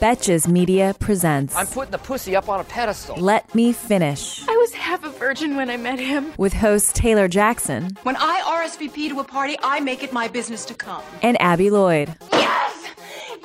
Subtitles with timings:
[0.00, 3.16] Betches Media presents I'm putting the pussy up on a pedestal.
[3.16, 6.32] Let Me Finish I was half a virgin when I met him.
[6.38, 10.64] with host Taylor Jackson When I RSVP to a party, I make it my business
[10.66, 11.02] to come.
[11.22, 12.14] and Abby Lloyd.
[12.32, 12.86] Yes!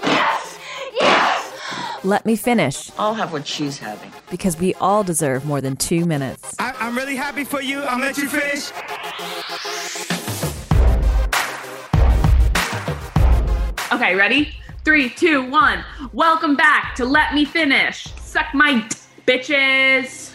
[0.03, 0.59] Yes!
[0.99, 2.03] Yes!
[2.03, 4.11] Let Me Finish I'll have what she's having.
[4.29, 6.55] because we all deserve more than two minutes.
[6.59, 7.81] I, I'm really happy for you.
[7.81, 8.71] I'll let you finish.
[13.91, 14.53] Okay, ready?
[14.87, 15.83] Three, two, one.
[16.13, 18.05] Welcome back to Let Me Finish.
[18.21, 20.31] Suck my d- bitches.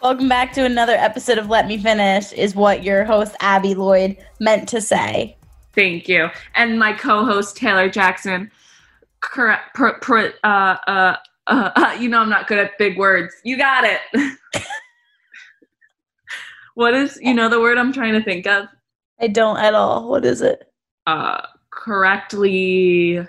[0.00, 4.16] Welcome back to another episode of Let Me Finish, is what your host Abby Lloyd
[4.40, 5.36] meant to say.
[5.74, 6.30] Thank you.
[6.54, 8.50] And my co-host Taylor Jackson.
[9.20, 9.50] Pr-
[9.82, 9.90] uh,
[10.46, 13.34] uh, uh, uh, you know I'm not good at big words.
[13.44, 14.00] You got it.
[16.74, 18.68] what is you know the word I'm trying to think of?
[19.20, 20.08] I don't at all.
[20.08, 20.72] What is it?
[21.06, 21.42] Uh,
[21.86, 23.26] correctly.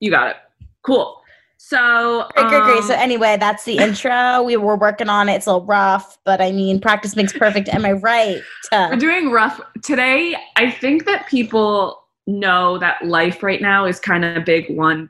[0.00, 0.36] You got it.
[0.84, 1.20] Cool.
[1.56, 2.76] So Great, great, great.
[2.78, 4.42] um, So anyway, that's the intro.
[4.42, 5.34] We were working on it.
[5.36, 7.68] It's a little rough, but I mean, practice makes perfect.
[7.68, 8.42] Am I right?
[8.72, 10.36] We're doing rough today.
[10.56, 15.08] I think that people know that life right now is kind of big one,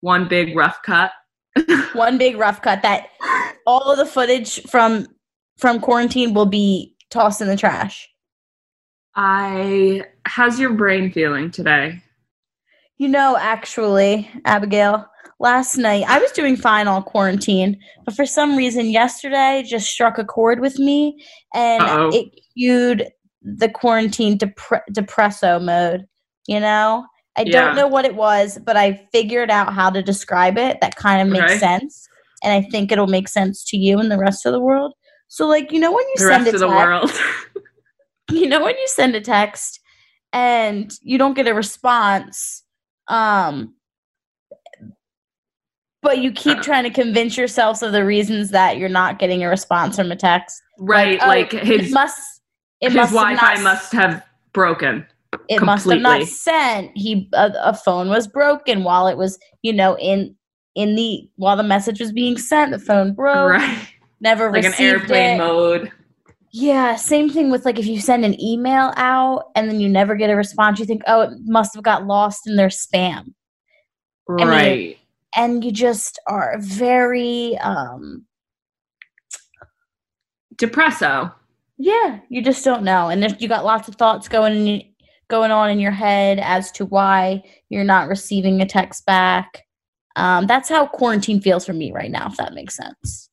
[0.00, 1.12] one big rough cut.
[1.92, 3.10] One big rough cut that
[3.64, 5.06] all of the footage from
[5.56, 8.08] from quarantine will be tossed in the trash.
[9.16, 12.02] I how's your brain feeling today?
[12.98, 15.06] You know, actually, Abigail,
[15.40, 20.18] last night I was doing fine all quarantine, but for some reason yesterday just struck
[20.18, 21.22] a chord with me
[21.54, 22.10] and Uh-oh.
[22.12, 23.08] it cued
[23.42, 26.06] the quarantine depre- depresso mode.
[26.46, 27.04] You know,
[27.36, 27.52] I Yeah.
[27.52, 31.20] don't know what it was, but I figured out how to describe it that kind
[31.20, 31.58] of makes Okay.
[31.58, 32.08] sense.
[32.42, 34.92] And I think it'll make sense to you and the rest of the world.
[35.28, 37.10] So, like, you know, when you The send rest a of the text- world.
[38.30, 39.80] you know when you send a text
[40.32, 42.62] and you don't get a response
[43.08, 43.74] um
[46.02, 49.48] but you keep trying to convince yourself of the reasons that you're not getting a
[49.48, 52.42] response from a text right, oh, like it his must
[52.80, 55.06] it his must Wi-Fi not, must have broken.
[55.48, 59.72] it must have not sent he a, a phone was broken while it was you
[59.72, 60.34] know in
[60.74, 63.88] in the while the message was being sent the phone broke right,
[64.20, 65.38] never like an received airplane it.
[65.38, 65.92] mode.
[66.56, 70.14] Yeah, same thing with like if you send an email out and then you never
[70.14, 73.34] get a response, you think, oh, it must have got lost in their spam.
[74.28, 74.98] mean- Right.
[75.36, 78.24] And you just are very um
[80.54, 81.32] Depresso.
[81.76, 83.08] yeah, you just don't know.
[83.08, 84.94] And if you got lots of thoughts going
[85.26, 89.64] going on in your head as to why you're not receiving a text back.
[90.14, 93.28] Um, that's how quarantine feels for me right now, if that makes sense.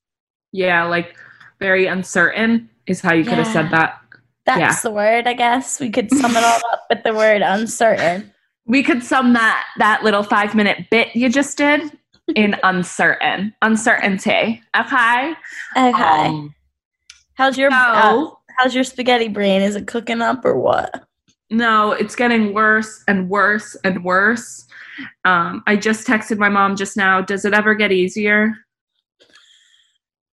[0.52, 1.16] Yeah, like
[1.60, 4.00] very uncertain is how you could have said that.
[4.46, 4.76] That's Yeah.
[4.82, 5.80] the word, I guess.
[5.80, 8.34] We could sum it all up with the word uncertain.
[8.66, 11.92] We could sum that that little five minute bit you just did
[12.36, 14.62] in uncertain uncertainty.
[14.78, 15.34] Okay.
[15.78, 16.28] Okay.
[16.28, 16.56] Um,
[17.36, 19.62] how's your so uh, how's your spaghetti brain?
[19.62, 21.04] Is it cooking up or what?
[21.54, 24.66] no, it's getting worse and worse and worse.
[25.26, 27.20] Um, I just texted my mom just now.
[27.20, 28.54] Does it ever get easier?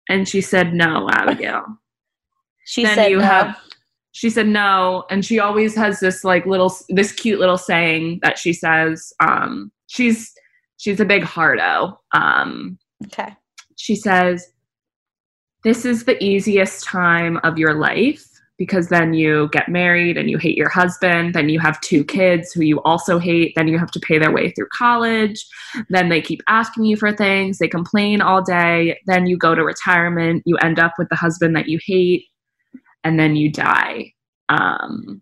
[0.09, 1.63] And she said no, Abigail.
[2.65, 3.23] She then said you no.
[3.23, 3.57] have
[4.15, 8.37] she said no and she always has this like little this cute little saying that
[8.37, 10.33] she says um she's
[10.77, 13.35] she's a big hardo um okay.
[13.75, 14.47] she says
[15.65, 18.25] this is the easiest time of your life
[18.57, 22.53] because then you get married and you hate your husband then you have two kids
[22.53, 25.45] who you also hate then you have to pay their way through college
[25.89, 29.61] then they keep asking you for things they complain all day then you go to
[29.61, 32.23] retirement you end up with the husband that you hate
[33.05, 34.11] and then you die
[34.49, 35.21] um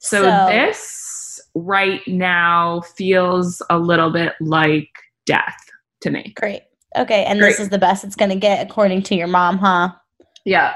[0.00, 4.88] so, So- this right now feels a little bit like
[5.26, 5.56] death
[6.02, 6.62] to me Great.
[6.96, 9.90] Okay, and this is the best it's gonna get according to your mom, huh?
[10.44, 10.74] Yeah.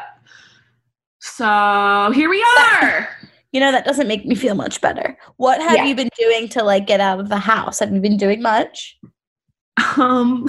[1.20, 3.08] So here we are.
[3.50, 5.17] You know that doesn't make me feel much better.
[5.38, 5.85] What have Yeah.
[5.87, 7.79] you been doing to like get out of the house?
[7.79, 8.99] Have you been doing much?
[9.96, 10.46] um,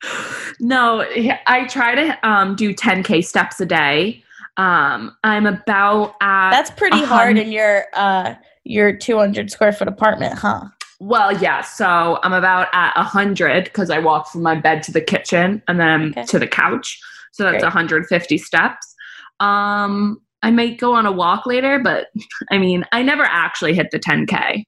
[0.60, 1.04] no,
[1.46, 4.24] I try to um, do 10k steps a day.
[4.56, 9.86] Um, I'm about at That's pretty a hard in your uh your 200 square foot
[9.88, 10.64] apartment, huh?
[10.98, 11.60] Well, yeah.
[11.60, 15.78] So I'm about at hundred because I walk from my bed to the kitchen and
[15.78, 16.24] then Okay.
[16.24, 16.98] to the couch.
[17.32, 17.62] So that's Great.
[17.64, 18.94] 150 steps.
[19.40, 22.06] Um, I might go on a walk later, but
[22.50, 24.64] I mean, I never actually hit the 10k.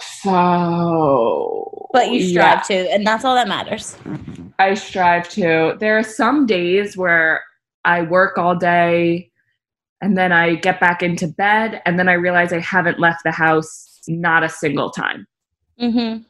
[0.00, 3.96] So, But you strive yeah, to, and that's all that matters.
[4.58, 5.76] I strive to.
[5.80, 7.42] There are some days where
[7.84, 9.30] I work all day
[10.00, 13.32] and then I get back into bed and then I realize I haven't left the
[13.32, 15.26] house not a single time.
[15.80, 16.22] Mm-hmm.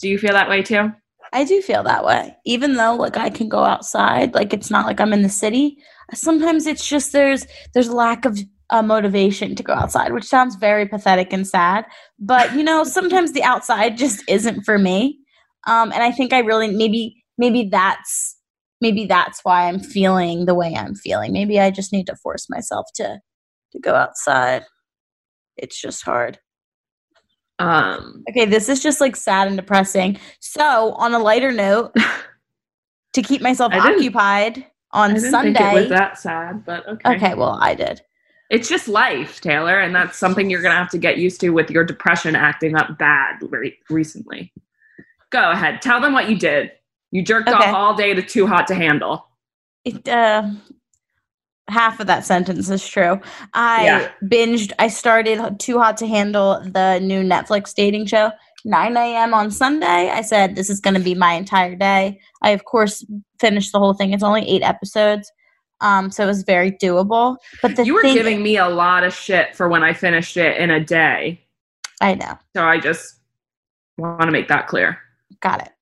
[0.00, 0.92] Do you feel that way too?
[1.32, 2.36] I do feel that way.
[2.44, 5.78] Even though like I can go outside, like it's not like I'm in the city.
[6.14, 8.38] Sometimes it's just there's there's lack of
[8.70, 11.84] uh, motivation to go outside, which sounds very pathetic and sad.
[12.18, 15.18] But you know, sometimes the outside just isn't for me.
[15.66, 18.35] Um, and I think I really maybe maybe that's
[18.80, 21.32] maybe that's why I'm feeling the way I'm feeling.
[21.32, 23.20] Maybe I just need to force myself to
[23.72, 24.64] to go outside.
[25.56, 26.38] It's just hard.
[27.58, 30.18] Um, Okay, this is just like sad and depressing.
[30.40, 31.94] So, on a lighter note,
[33.14, 34.58] to keep myself occupied
[34.92, 35.74] I on didn't Sunday.
[35.74, 37.16] was that sad, but okay.
[37.16, 38.02] okay, well, I did.
[38.50, 41.70] It's just life, Taylor, and that's something you're gonna have to get used to with
[41.70, 44.52] your depression acting up bad re- recently.
[45.30, 46.70] Go ahead, tell them what you did.
[47.10, 47.68] You jerked Okay.
[47.68, 49.26] off all day to Too Hot to Handle.
[49.84, 50.44] It, uh,
[51.68, 53.20] half of that sentence is true.
[53.54, 54.08] I Yeah.
[54.24, 54.72] binged.
[54.78, 58.30] I started Too Hot to Handle, the new Netflix dating show.
[58.64, 59.32] 9 a.m.
[59.32, 60.10] on Sunday.
[60.10, 62.18] I said this is going to be my entire day.
[62.42, 63.04] I of course
[63.38, 64.12] finished the whole thing.
[64.12, 65.30] It's only eight episodes,
[65.80, 67.36] um, so it was very doable.
[67.62, 70.36] But the You were thing, giving me a lot of shit for when I finished
[70.36, 71.46] it in a day,
[72.00, 72.36] I know.
[72.56, 73.20] so I just
[73.98, 74.98] want to make that clear.
[75.40, 75.72] Got it.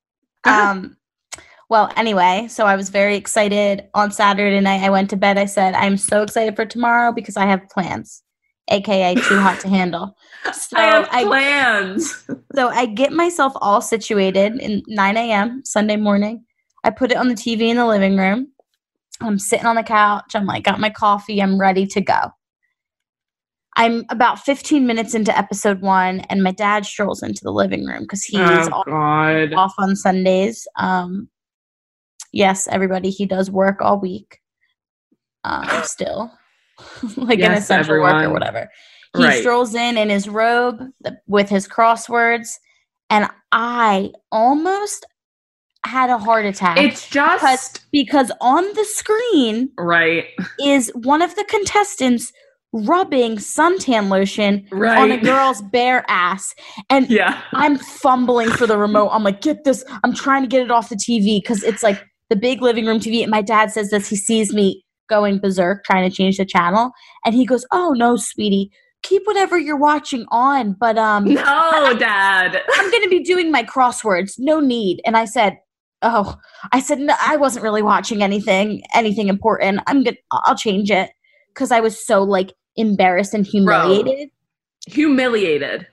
[0.45, 0.99] Um,
[1.71, 4.83] well, anyway, so I was very excited on Saturday night.
[4.83, 5.39] I went to bed.
[5.39, 8.23] I said, I'm so excited for tomorrow because I have plans,
[8.71, 10.17] aka too hot to handle.
[10.53, 12.27] So I have I, plans.
[12.55, 15.63] so I get myself all situated in 9 a.m.
[15.65, 16.45] Sunday morning.
[16.85, 18.49] I put it on the TV in the living room.
[19.23, 20.33] I'm sitting on the couch.
[20.35, 21.41] I'm like, got my coffee.
[21.41, 22.31] I'm ready to go.
[23.77, 28.03] I'm about 15 minutes into episode one, and my dad strolls into the living room
[28.03, 29.53] because he's oh God.
[29.55, 30.69] off on Sundays.
[30.77, 31.29] Um,
[32.35, 34.41] yes, everybody, he does work all week.
[35.45, 36.33] Um, still,
[37.17, 38.33] like an Yes, essential worker, everyone.
[38.33, 38.69] whatever.
[39.17, 39.41] He Right.
[39.41, 42.49] strolls in in his robe th- with his crosswords,
[43.11, 45.07] and I almost
[45.87, 50.25] had a heart attack It's just because on the screen right,
[50.59, 52.33] is one of the contestants
[52.73, 54.99] rubbing suntan lotion right.
[54.99, 56.53] on a girl's bare ass,
[56.91, 57.41] and yeah.
[57.53, 59.11] I'm fumbling for the remote.
[59.11, 59.85] I'm like, get this.
[60.03, 62.99] I'm trying to get it off the TV because it's like the big living room
[63.01, 63.23] TV.
[63.23, 64.09] And my dad says this.
[64.09, 66.93] He sees me going berserk trying to change the channel.
[67.25, 68.71] And he goes, Oh no, sweetie,
[69.03, 70.73] keep whatever you're watching on.
[70.73, 72.63] But um No, Dad.
[72.75, 74.35] I'm gonna be doing my crosswords.
[74.39, 75.01] No need.
[75.05, 75.59] And I said,
[76.03, 76.37] Oh,
[76.73, 79.81] I said, no, I wasn't really watching anything, anything important.
[79.87, 80.19] I'm good.
[80.31, 81.11] I'll change it.
[81.55, 84.29] Cause I was so like embarrassed and humiliated.
[84.87, 85.87] Humiliated.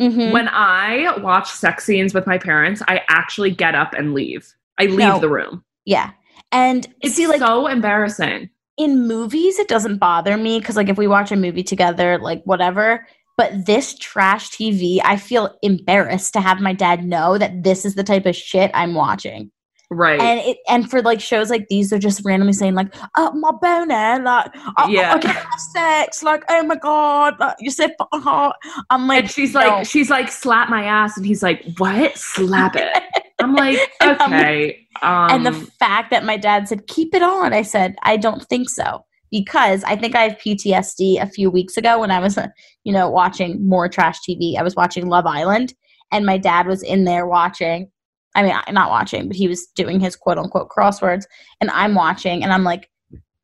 [0.00, 0.32] Mhm.
[0.32, 4.52] When I watch sex scenes with my parents, I actually get up and leave.
[4.78, 5.18] I leave No.
[5.20, 5.64] the room.
[5.84, 6.10] Yeah.
[6.52, 8.50] And It's see, like so embarrassing.
[8.76, 12.42] in movies it doesn't bother me because like if we watch a movie together like
[12.44, 13.06] whatever
[13.36, 17.94] but this trash tv i feel embarrassed to have my dad know that this is
[17.94, 19.50] the type of shit i'm watching
[19.90, 20.18] Right.
[20.18, 23.52] and it and for like shows like these they're just randomly saying like oh my
[23.60, 25.14] boner like oh, Yeah.
[25.14, 28.56] I can't have sex like oh my god like, you're so hot
[28.90, 29.60] i'm like and she's no.
[29.60, 32.16] like, she's like, slap my ass, and he's like, what?
[32.16, 33.02] Slap it.
[33.40, 34.86] I'm like, okay.
[35.02, 38.44] Um, and the fact that my dad said keep it on i said i don't
[38.44, 42.38] think so because i think i have ptsd a few weeks ago when i was
[42.84, 45.74] you know watching more trash tv i was watching love island
[46.12, 47.90] and my dad was in there watching
[48.34, 51.24] i mean not watching but he was doing his quote unquote crosswords
[51.60, 52.90] and i'm watching and i'm like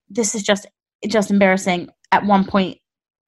[0.08, 0.66] this is just
[1.08, 2.78] just embarrassing at one point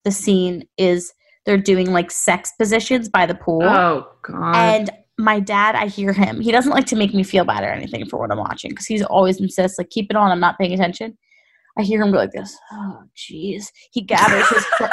[0.03, 1.13] the scene is
[1.45, 4.55] they're doing like sex positions by the pool oh god.
[4.55, 4.89] and
[5.19, 6.41] my dad, I hear him.
[6.41, 8.87] He doesn't like to make me feel bad or anything for what I'm watching because
[8.87, 10.31] he's always insists, like, keep it on.
[10.31, 11.15] I'm not paying attention.
[11.77, 12.57] I hear him go like this.
[12.71, 13.67] Oh, jeez.
[13.91, 14.65] He gathers his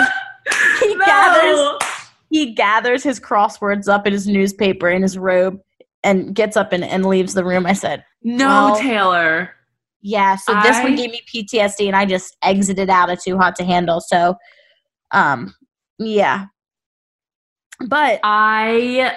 [0.81, 1.05] he No!
[1.07, 1.89] gathers
[2.31, 5.59] he gathers his crosswords up in his newspaper in his robe
[6.03, 7.67] and gets up and, and leaves the room.
[7.67, 9.51] I said, No, Well, Taylor.
[10.03, 10.37] yeah.
[10.37, 13.65] So this one gave me PTSD, and I just exited out of Too Hot to
[13.65, 14.01] Handle.
[14.01, 14.37] So,
[15.11, 15.55] um,
[15.99, 16.47] yeah.
[17.87, 19.15] But I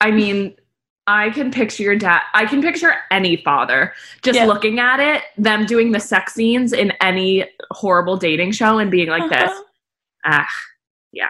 [0.00, 0.54] I mean,
[1.06, 2.20] I can picture your dad.
[2.34, 4.46] I can picture any father just Yeah.
[4.46, 9.08] looking at it, them doing the sex scenes in any horrible dating show and being
[9.08, 9.50] like this.
[9.50, 9.62] Uh-huh.
[10.26, 10.48] Ah,
[11.12, 11.28] yeah.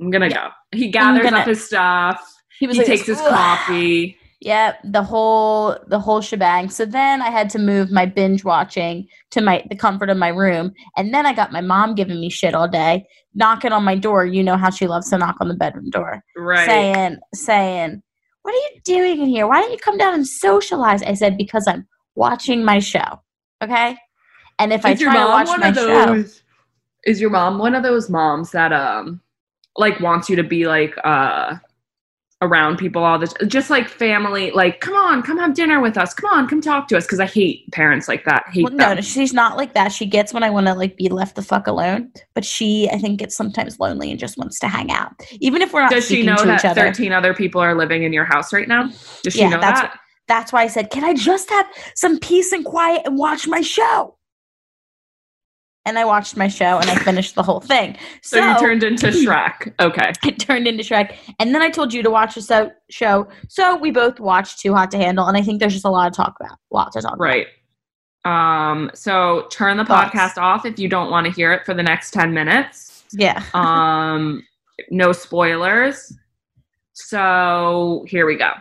[0.00, 0.48] I'm gonna Yeah.
[0.48, 0.76] go.
[0.78, 2.34] He gathers gonna- up his stuff.
[2.58, 4.18] He He like, takes his coffee.
[4.42, 6.70] Yep, the whole the whole shebang.
[6.70, 10.28] So then I had to move my binge watching to my the comfort of my
[10.28, 13.96] room, and then I got my mom giving me shit all day, knocking on my
[13.96, 14.24] door.
[14.24, 16.64] You know how she loves to knock on the bedroom door, Right.
[16.64, 18.02] saying saying,
[18.42, 19.46] "What are you doing in here?
[19.46, 23.20] Why don't you come down and socialize?" I said because I'm watching my show.
[23.62, 23.98] Okay,
[24.58, 26.24] and if I Is your try to mom watch one my of show.
[27.04, 29.20] Is your mom one of those moms that um
[29.76, 31.56] like wants you to be like uh
[32.42, 35.98] around people all the t- just like family like come on come have dinner with
[35.98, 36.14] us.
[36.14, 37.04] Come on come talk to us.
[37.04, 38.44] Because i hate parents like that.
[38.52, 39.92] Hate Well, no, no, she's not like that.
[39.92, 42.98] She gets when I want to like be left the fuck alone, but she, I
[42.98, 46.06] think, gets sometimes lonely and just wants to hang out, even if we're not does
[46.06, 46.80] she know that other.
[46.80, 48.90] 13 other people are living in your house right now?
[49.22, 49.98] Does she Yeah, know that's that?
[50.28, 53.60] That's why I said, "Can I just have some peace and quiet and watch my
[53.60, 54.16] show?"
[55.86, 57.96] And I watched my show and I finished the whole thing.
[58.22, 61.92] so, So, you turned into shrek okay it turned into Shrek, and then I told
[61.94, 63.26] you to watch the so- show.
[63.48, 66.12] So we both watched Too Hot to Handle, and I think there's just a lot
[66.12, 66.58] to talk about.
[66.70, 67.20] A lot to talk about.
[67.24, 67.46] right
[68.26, 70.14] um so turn the Thoughts?
[70.14, 73.42] podcast off if you don't want to hear it for the next 10 minutes Yeah.
[73.54, 74.44] um
[74.90, 76.12] no spoilers
[76.92, 78.52] so here we go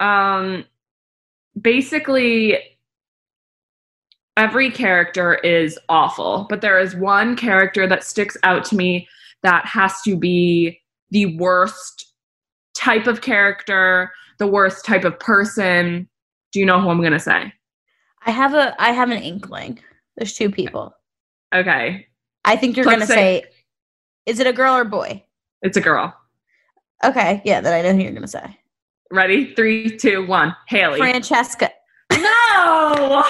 [0.00, 0.64] um
[1.60, 2.58] basically
[4.36, 9.08] every character is awful but there is one character that sticks out to me
[9.42, 12.12] that has to be the worst
[12.74, 16.08] type of character the worst type of person
[16.52, 17.52] do you know who i'm going to say
[18.28, 19.78] I have a I have an inkling.
[20.16, 20.92] There's two people.
[21.54, 22.08] okay
[22.44, 23.44] I think you're gonna say- say,
[24.26, 25.22] is it a girl or boy?
[25.62, 26.12] it's a girl
[27.04, 28.58] Okay, yeah, then I know who you're gonna say.
[29.12, 31.70] ready three two one haley Francesca.
[32.12, 33.24] No.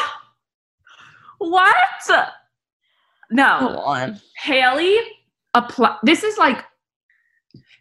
[1.38, 1.76] What?
[3.31, 3.78] No.
[3.85, 4.21] on.
[4.43, 4.97] Haley
[5.55, 6.64] apply this is like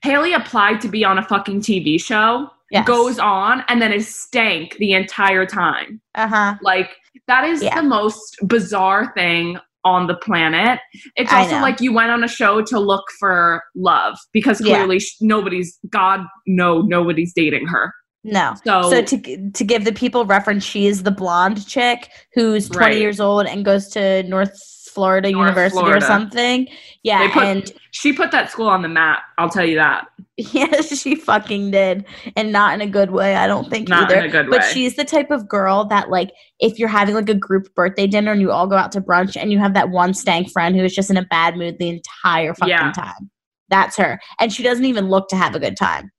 [0.04, 2.88] Haley applied to be on a fucking TV show, Yes.
[2.88, 6.02] goes on, and then is stank the entire time.
[6.16, 6.56] Uh huh.
[6.62, 6.90] Like
[7.28, 7.76] that is Yeah.
[7.76, 10.80] the most bizarre thing on the planet.
[11.16, 14.76] It's also like you went on a show to look for love because Yeah.
[14.78, 17.94] clearly sh- nobody's God no nobody's dating her.
[18.34, 18.54] No.
[18.66, 22.86] So, So to to give the people reference, she is the blonde chick who's 20
[22.96, 22.98] Right.
[23.02, 24.52] years old and goes to North
[24.94, 25.98] Florida North University Florida.
[25.98, 26.68] or something.
[27.04, 30.08] Yeah, put- and she put that school on the map, I'll tell you that.
[30.38, 32.06] yeah, she fucking did,
[32.36, 33.36] and not in a good way.
[33.36, 34.20] I don't think Not either.
[34.22, 34.70] in a good but way.
[34.72, 38.32] she's the type of girl that like if you're having like a group birthday dinner
[38.32, 40.84] and you all go out to brunch and you have that one stank friend who
[40.84, 42.92] is just in a bad mood the entire fucking Yeah.
[42.92, 43.30] time.
[43.70, 46.10] That's her, and she doesn't even look to have a good time.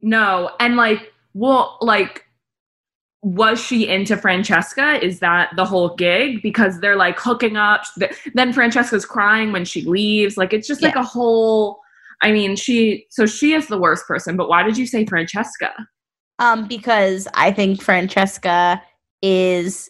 [0.00, 2.24] No, and like, well, like,
[3.22, 5.04] was she into Francesca?
[5.04, 6.42] Is that the whole gig?
[6.42, 7.84] Because they're like hooking up.
[8.34, 10.36] Then Francesca's crying when she leaves.
[10.36, 11.78] Like, it's just like a whole.
[12.20, 13.06] I mean, she.
[13.10, 14.36] So she is the worst person.
[14.36, 15.72] But why did you say Francesca?
[16.38, 18.82] Um, because I think Francesca
[19.22, 19.88] is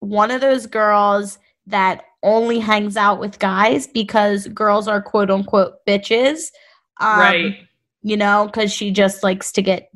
[0.00, 5.74] one of those girls that only hangs out with guys because girls are quote unquote
[5.86, 6.50] bitches.
[7.00, 7.56] Um, right.
[8.02, 9.90] You know, because she just likes to get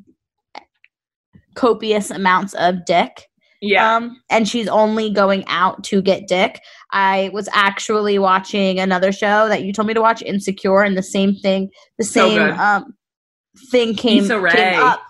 [1.54, 3.26] copious amounts of dick.
[3.62, 3.97] Yeah.
[3.97, 6.62] Um, and she's only going out to get dick.
[6.92, 11.02] I was actually watching another show that you told me to watch, Insecure, and the
[11.02, 12.59] same thing, the same good.
[12.59, 12.95] um
[13.71, 15.00] thing came, came up.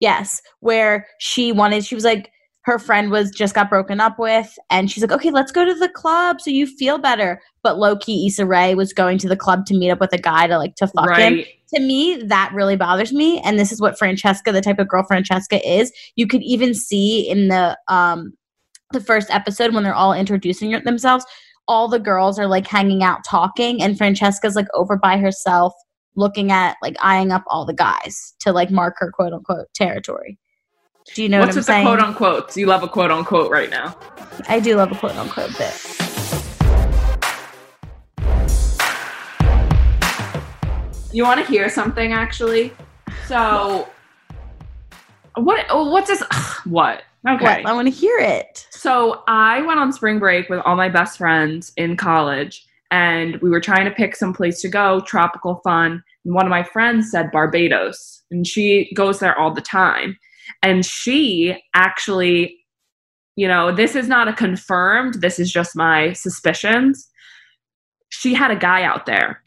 [0.00, 2.30] Yes, where she wanted, she was like,
[2.62, 5.74] her friend was just got broken up with, and she's like, okay, let's go to
[5.74, 7.40] the club so you feel better.
[7.62, 10.18] But low key, Issa Rae was going to the club to meet up with a
[10.18, 11.44] guy to like to fuck him.
[11.74, 15.04] To me that really bothers me and this is what francesca the type of girl
[15.04, 15.90] francesca is.
[16.16, 18.34] You could even see in the um
[18.92, 21.24] the first episode when they're all introducing themselves
[21.68, 25.72] all the girls are like hanging out talking and francesca's like over by herself
[26.16, 30.38] looking at like eyeing up all the guys to like mark her quote unquote territory
[31.14, 32.56] do you know What's what i'm with the quote unquote?
[32.56, 33.96] You love a quote unquote right now.
[34.48, 35.98] i do love a quote unquote bit
[41.14, 42.72] You want to hear something actually?
[43.26, 43.86] So,
[45.34, 45.66] what?
[45.68, 46.22] Oh, what's this?
[46.64, 47.02] What?
[47.28, 47.44] Okay.
[47.44, 50.88] what i want to hear it So I went on spring break with all my
[50.88, 55.56] best friends in college, and we were trying to pick some place to go, tropical
[55.62, 56.02] fun.
[56.24, 60.18] And one of my friends said Barbados, and she goes there all the time.
[60.62, 62.58] And she actually,
[63.36, 67.08] you know, this is not a confirmed, this is just my suspicions.
[68.10, 69.42] She had a guy out there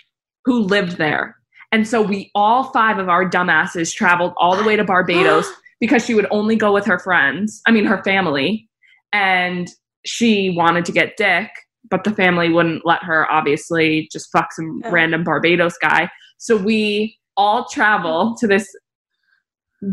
[0.46, 1.36] who lived there.
[1.72, 6.06] And so we all five of our dumbasses traveled all the way to Barbados because
[6.06, 8.70] she would only go with her friends, I mean, her family.
[9.12, 9.70] And
[10.06, 11.50] she wanted to get dick,
[11.90, 16.10] but the family wouldn't let her, obviously, just fuck some random Barbados guy.
[16.38, 18.68] So we all travel to this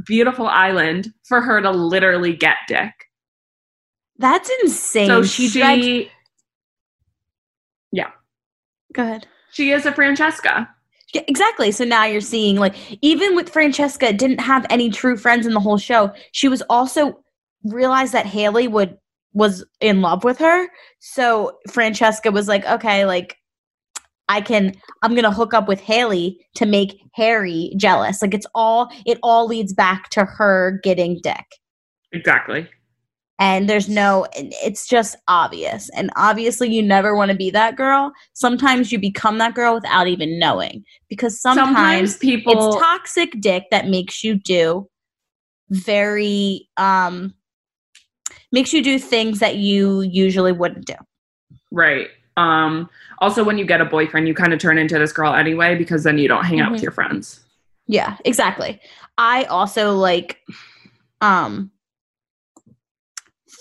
[0.06, 2.92] beautiful island for her to literally get dick.
[4.18, 5.08] That's insane.
[5.08, 6.10] So she, she, dragged.
[8.92, 9.26] Go ahead.
[9.52, 10.68] she is a Francesca.
[11.14, 11.72] Yeah, exactly.
[11.72, 15.60] So now you're seeing like even with Francesca didn't have any true friends in the
[15.60, 16.12] whole show.
[16.32, 17.22] She was also
[17.64, 18.96] realized that Haley would
[19.34, 20.68] was in love with her.
[21.00, 23.36] So Francesca was like, okay, like
[24.32, 24.72] I can
[25.02, 28.22] I'm to hook up with Haley to make Harry jealous.
[28.22, 31.44] Like it's all it all leads back to her getting dick.
[32.12, 32.66] Exactly.
[33.38, 35.90] And there's no it's just obvious.
[35.90, 38.10] And obviously you never want to be that girl.
[38.32, 43.64] Sometimes you become that girl without even knowing because sometimes, Sometimes people it's toxic dick
[43.70, 44.88] that makes you do
[45.68, 47.34] very um
[48.50, 50.94] makes you do things that you usually wouldn't do
[51.70, 52.08] Right.
[52.36, 55.76] Um, also, when you get a boyfriend, you kind of turn into this girl anyway
[55.76, 56.84] because then you don't hang out with Mhm.
[56.84, 57.40] your friends.
[57.88, 58.80] yeah exactly
[59.18, 60.38] i also like
[61.20, 61.68] um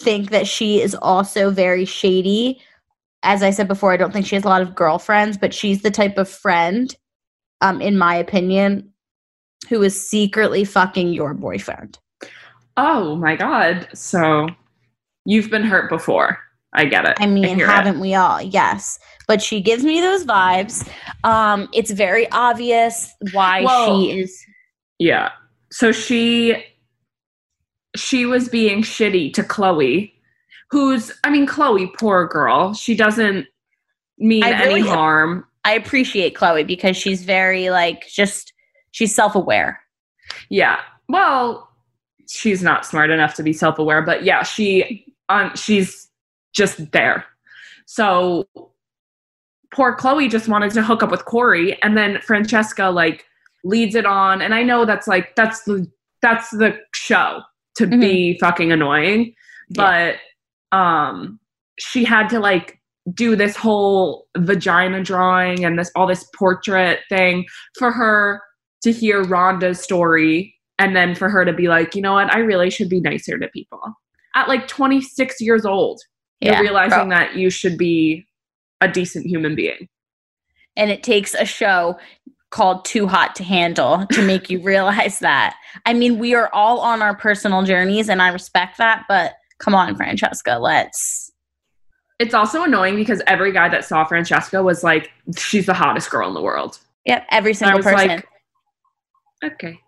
[0.04, 2.62] think that she is also very shady
[3.24, 5.82] as i said before i don't think she has a lot of girlfriends but she's
[5.82, 6.96] the type of friend
[7.62, 8.94] um in my opinion
[9.70, 11.98] who is secretly fucking your boyfriend
[12.78, 13.90] Oh my God.
[13.94, 14.48] So
[15.26, 16.40] you've been hurt before.
[16.74, 17.18] I get it.
[17.20, 17.66] I mean, it.
[17.66, 18.42] haven't we all?
[18.42, 18.98] Yes.
[19.28, 20.88] But she gives me those vibes.
[21.24, 24.46] Um, it's very obvious why Well- she is
[25.00, 25.32] Yeah.
[25.72, 26.64] So she
[27.96, 30.14] she was being shitty to Chloe,
[30.70, 32.74] who's I mean, Chloe, poor girl.
[32.74, 33.48] She doesn't
[34.18, 35.46] mean I any really- harm.
[35.64, 38.54] I appreciate Chloe because she's very like just
[38.92, 39.80] she's self-aware.
[40.50, 40.80] Yeah.
[41.08, 41.70] Well,
[42.28, 46.08] she's not smart enough to be self-aware, but yeah, she um she's
[46.54, 47.26] just there.
[47.86, 48.48] So
[49.74, 53.26] poor Chloe just wanted to hook up with Kori and then Francesca like
[53.64, 54.42] leads it on.
[54.42, 55.90] And I know that's like that's the
[56.22, 57.42] that's the show
[57.76, 59.34] to be fucking annoying,
[59.72, 60.16] but
[60.72, 61.40] um
[61.80, 62.80] she had to like
[63.14, 67.46] do this whole vagina drawing and this all this portrait thing
[67.78, 68.42] for her
[68.84, 72.40] to hear Rhonda's story and then for her to be like, you know what, I
[72.40, 73.82] really should be nicer to people.
[74.36, 76.02] At like 26 years old,
[76.42, 78.28] Yeah, you're realizing that you should be
[78.82, 79.88] a decent human being.
[80.76, 81.98] And it takes a show
[82.50, 85.56] called Too Hot to Handle to make you realize that.
[85.86, 89.74] I mean, we are all on our personal journeys and I respect that, but come
[89.74, 91.32] on, Francesca, let's
[92.20, 96.28] It's also annoying because every guy that saw Francesca was like, she's the hottest girl
[96.28, 96.80] in the world.
[97.06, 98.10] Yep, every single person.
[98.10, 98.28] like,
[99.44, 99.80] okay.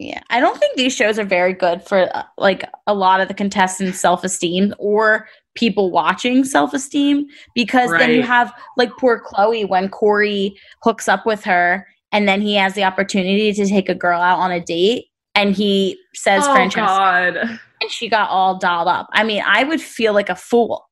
[0.00, 3.28] Yeah, I don't think these shows are very good for uh, like a lot of
[3.28, 9.20] the contestants' self esteem or people watching self esteem because then you have like poor
[9.20, 13.88] Chloe when Kori hooks up with her and then he has the opportunity to take
[13.88, 17.36] a girl out on a date and he says oh, Francesca God.
[17.80, 19.08] and she got all dolled up.
[19.12, 20.88] I mean, I would feel like a fool.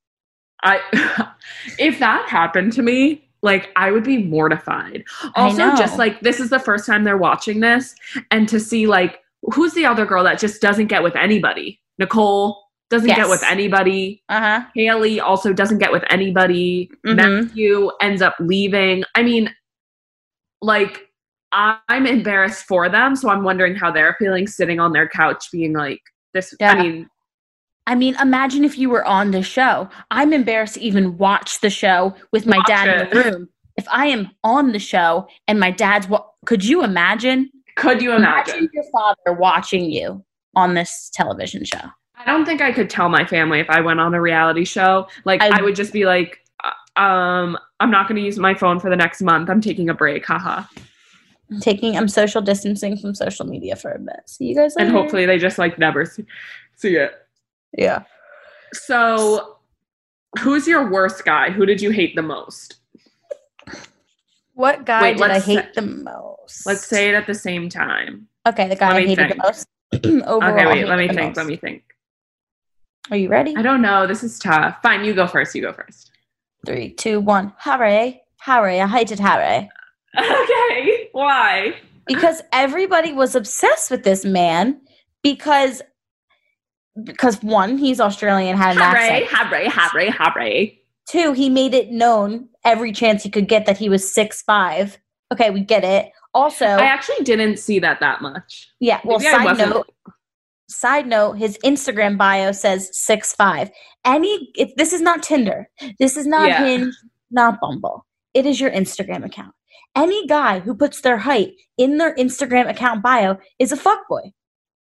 [0.63, 0.81] I
[1.79, 5.05] if that happened to me, like I would be mortified.
[5.35, 7.95] Also, just like this is the first time they're watching this,
[8.31, 9.19] and to see like
[9.53, 11.81] who's the other girl that just doesn't get with anybody?
[11.99, 12.62] Nicole
[12.93, 14.23] doesn't get with anybody.
[14.29, 14.67] Uh huh.
[14.75, 16.91] Haley also doesn't get with anybody.
[17.07, 17.17] Mhm.
[17.17, 19.03] Matthew ends up leaving.
[19.15, 19.53] I mean,
[20.61, 21.09] like
[21.53, 25.73] I'm embarrassed for them, so I'm wondering how they're feeling sitting on their couch, being
[25.73, 26.01] like
[26.35, 26.55] this.
[26.61, 26.73] Yeah.
[26.73, 27.09] I mean,
[27.87, 29.89] I mean, imagine if you were on the show.
[30.11, 33.49] I'm embarrassed to even watch the show with my dad in the room.
[33.77, 37.51] If I am on the show and my dad's what could you imagine?
[37.77, 38.69] could you imagine?
[38.73, 40.23] your father watching you
[40.55, 41.89] on this television show.
[42.17, 45.09] I don't think I could tell my family if I went on a reality show.
[45.25, 48.55] Like I- I, would just be like, uh, um, I'm not going to use my
[48.55, 49.49] phone for the next month.
[49.51, 50.65] I'm taking a break, haha.
[51.51, 54.21] I'm taking I'm social distancing from social media for a bit.
[54.27, 54.87] See you guys later.
[54.89, 56.25] And hopefully they just like never see,
[56.77, 57.13] see it.
[57.77, 58.05] Yeah.
[58.73, 59.59] So,
[60.41, 61.51] who's your worst guy?
[61.51, 62.77] Who did you hate the most?
[64.55, 66.67] What guy Wait, did I hate say- the most?
[66.67, 68.29] Let's say it at the same time.
[68.47, 69.43] Okay, the guy let I me hated think.
[69.43, 69.67] the most.
[70.29, 70.89] Overall, okay, wait.
[70.89, 71.21] Let me think.
[71.21, 71.37] most.
[71.37, 71.83] Let me think.
[73.11, 73.55] Are you ready?
[73.57, 74.07] I don't know.
[74.07, 74.77] This is tough.
[74.83, 75.55] Fine, you go first.
[75.55, 76.11] You go first.
[76.65, 77.53] Three, two, one.
[77.59, 78.23] Harry.
[78.39, 78.81] Harry.
[78.81, 79.69] I hated Harry.
[80.19, 81.09] Okay.
[81.13, 81.75] Why?
[82.07, 84.79] because everybody was obsessed with this man
[85.23, 85.81] because
[87.05, 90.83] because one he's australian had an Harry, accent Harry, Harry, Harry.
[91.09, 94.99] two he made it known every chance he could get that he was six five
[95.33, 98.69] okay we get it also I actually didn't see that that much.
[98.81, 99.89] yeah well Maybe side note
[100.75, 103.71] side note his instagram bio says six five
[104.05, 106.65] any if this is not tinder this is not Yeah.
[106.65, 106.95] hinge
[107.31, 108.05] not bumble
[108.35, 109.55] it is your instagram account
[109.95, 114.33] Any guy who puts their height in their Instagram account bio is a fuckboy.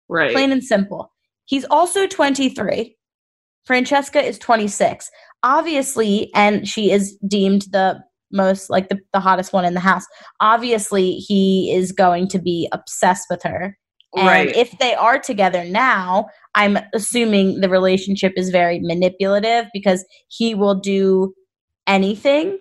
[0.08, 0.32] Right.
[0.32, 1.10] Plain and simple.
[1.46, 2.94] He's also 23.
[3.64, 5.10] Francesca is 26.
[5.42, 7.98] Obviously, and she is deemed the
[8.32, 10.04] most like the, the hottest one in the house.
[10.40, 13.78] Obviously, he is going to be obsessed with her.
[14.16, 14.56] And right.
[14.56, 20.74] if they are together now, I'm assuming the relationship is very manipulative because he will
[20.74, 21.34] do
[21.86, 22.58] anything.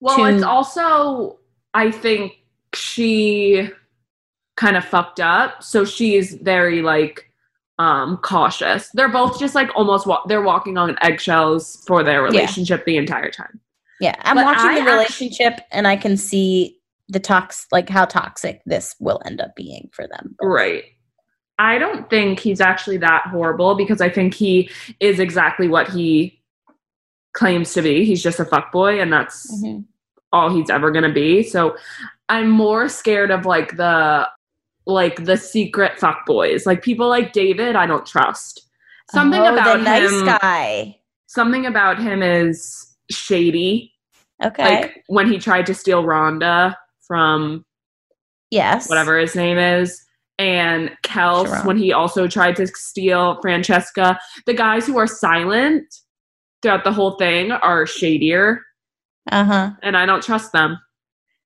[0.00, 1.38] well, to- it's also
[1.74, 2.32] I think
[2.74, 3.68] she
[4.56, 7.30] kind of fucked up, so she's very like
[7.80, 8.88] um cautious.
[8.94, 13.30] They're both just like almost wa- they're walking on eggshells for their relationship the entire
[13.32, 13.60] time.
[14.00, 18.04] Yeah, I'm But watching I the relationship and I can see the tox like how
[18.04, 20.34] toxic this will end up being for them.
[20.40, 20.84] Right.
[21.58, 26.42] I don't think he's actually that horrible because I think he is exactly what he
[27.34, 28.04] claims to be.
[28.04, 29.84] He's just a fuckboy and that's Mhm.
[30.32, 31.42] all he's ever going to be.
[31.42, 31.76] So
[32.28, 34.28] I'm more scared of like the
[34.86, 36.66] like the secret fuckboys.
[36.66, 38.60] Like people like David, I don't trust.
[39.10, 40.98] Something Oh, about the nice him guy.
[41.26, 43.92] something about him is shady.
[44.44, 44.80] Okay.
[44.82, 46.74] Like when he tried to steal Rhonda
[47.06, 47.64] from
[48.50, 48.88] yes.
[48.88, 50.04] whatever his name is,
[50.38, 51.64] and Kelz Sharron.
[51.66, 54.18] when he also tried to steal Francesca.
[54.46, 55.84] The guys who are silent
[56.62, 58.60] throughout the whole thing are shadier,
[59.30, 59.70] Uh huh.
[59.82, 60.78] and I don't trust them.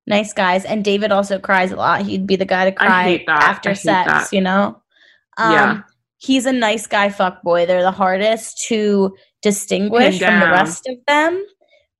[0.07, 0.65] Nice guys.
[0.65, 2.01] And David also cries a lot.
[2.01, 4.09] He'd be the guy to cry after sex.
[4.11, 4.33] that.
[4.33, 4.81] You know.
[5.37, 5.81] Um, Yeah.
[6.21, 7.65] He's a nice guy, fuck boy.
[7.65, 11.45] They're the hardest to distinguish from the rest of them,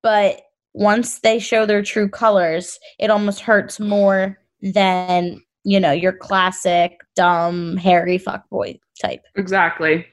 [0.04, 0.42] but
[0.74, 7.00] once they show their true colors, it almost hurts more than you know your classic
[7.16, 9.22] dumb hairy fuckboy type.
[9.36, 10.06] Exactly.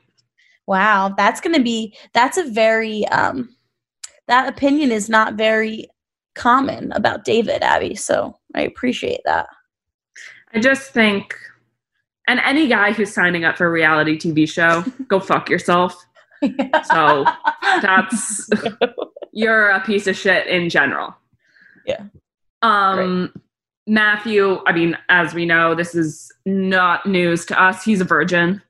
[0.67, 3.57] Wow, that's going to be that's a very um
[4.29, 5.89] that opinion is not very
[6.35, 9.47] common about David Abby, so I appreciate that.
[10.53, 11.35] I just think,
[12.29, 15.95] and any guy who's signing up for a reality TV show, go fuck yourself.
[16.85, 17.25] So
[17.81, 18.49] that's
[19.37, 21.15] you're a piece of shit in general.
[21.85, 22.05] Yeah.
[22.63, 23.33] Um
[23.87, 27.85] Matthew, I mean, as we know, this is not news to us.
[27.85, 28.61] He's a virgin.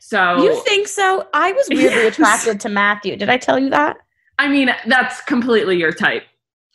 [0.00, 1.26] So You think so?
[1.34, 2.14] I was weirdly Yes.
[2.14, 3.16] attracted to Matthew.
[3.16, 3.98] Did I tell you that?
[4.38, 6.22] I mean, that's completely your type.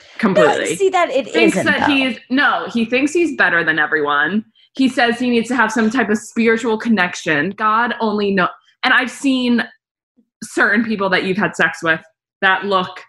[0.02, 0.76] No, Completely.
[0.76, 1.66] see that it thinks isn't.
[1.66, 1.94] that though.
[1.94, 4.44] he's no, he thinks he's better than everyone.
[4.76, 7.52] He says he needs to have some type of spiritual connection.
[7.52, 8.50] God only know
[8.84, 9.64] and I've seen
[10.44, 12.02] certain people that you've had sex with
[12.42, 13.00] that look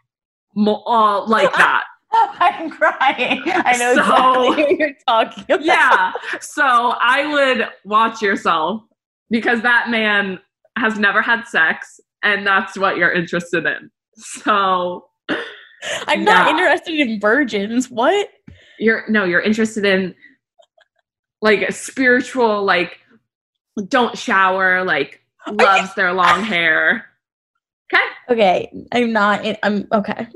[0.54, 1.84] mo- all like that.
[2.16, 3.42] I'm crying.
[3.46, 5.64] I know So- exactly who you're talking about.
[5.64, 6.12] yeah.
[6.40, 8.82] So I would watch yourself
[9.30, 10.38] because that man
[10.78, 13.90] has never had sex and that's what you're interested in.
[14.16, 15.06] So
[16.06, 17.90] I'm not interested in virgins.
[17.90, 18.28] What?
[18.78, 20.14] you're no, you're interested in
[21.42, 22.98] like a spiritual, like
[23.88, 27.06] don't shower, like loves their long hair.
[27.92, 28.02] Okay.
[28.30, 29.44] Okay, I'm not.
[29.44, 30.26] In, I'm okay.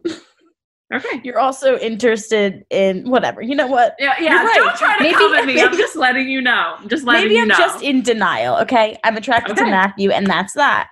[0.95, 1.21] Okay.
[1.25, 3.41] You're also interested in whatever.
[3.43, 3.95] You know what?
[3.99, 4.45] Yeah, yeah.
[4.45, 4.55] Right.
[4.57, 5.61] Don't try to Maybe- come at me.
[5.61, 6.75] I'm just letting you know.
[6.79, 7.57] I'm just letting Maybe I'm know.
[7.57, 8.57] just in denial.
[8.59, 10.89] Okay, I'm attracted to Matthew, and that's that.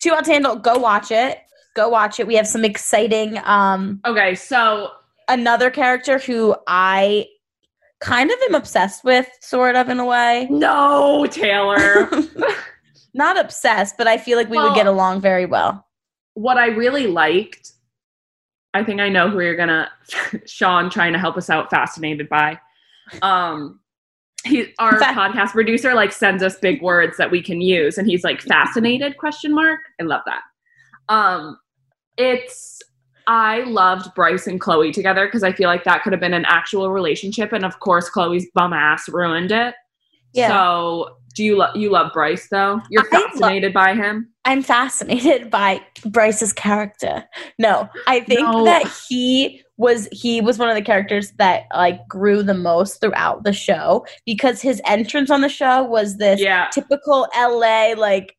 [0.00, 0.56] Two out handle.
[0.56, 1.38] Go watch it.
[1.76, 2.26] Go watch it.
[2.26, 3.38] We have some exciting.
[3.44, 4.90] Um, okay, so
[5.28, 7.26] another character who I
[8.00, 10.48] kind of am obsessed with, sort of in a way.
[10.50, 12.10] no, Taylor.
[13.14, 15.86] Not obsessed, but I feel like we would get along very well.
[16.34, 17.72] what I really liked,
[18.74, 19.90] I think I know who you're gonna
[20.46, 22.58] Sean trying to help us out fascinated by.
[23.20, 23.80] Um
[24.44, 28.08] he our Fa- podcast producer like sends us big words that we can use and
[28.08, 29.80] he's like fascinated question mark.
[30.00, 30.40] I love that.
[31.08, 31.58] Um
[32.16, 32.80] it's
[33.28, 36.44] I loved Bryce and Chloe together because I feel like that could have been an
[36.46, 39.74] actual relationship and of course Chloe's bum ass ruined it.
[40.32, 40.48] Yeah.
[40.48, 42.80] So do you love you love Bryce though?
[42.90, 44.28] You're fascinated by him?
[44.44, 47.24] I'm fascinated by Bryce's character.
[47.58, 48.64] No, I think No.
[48.64, 53.44] that he was he was one of the characters that like grew the most throughout
[53.44, 56.68] the show because his entrance on the show was this Yeah.
[56.72, 58.36] typical LA like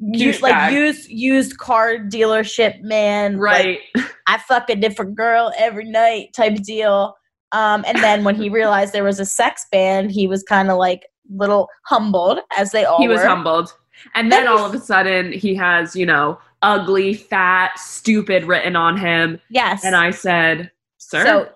[0.00, 4.06] u- like used used car dealership man like, Right.
[4.26, 7.14] I fuck a different girl every night type deal.
[7.52, 10.76] Um, and then when he realized there was a sex band, he was kind of
[10.76, 13.26] like little humbled, as they all he was were.
[13.26, 13.72] humbled
[14.14, 18.96] and Then all of a sudden he has you know ugly fat stupid written on
[18.96, 19.84] him Yes.
[19.84, 21.48] and i said sir So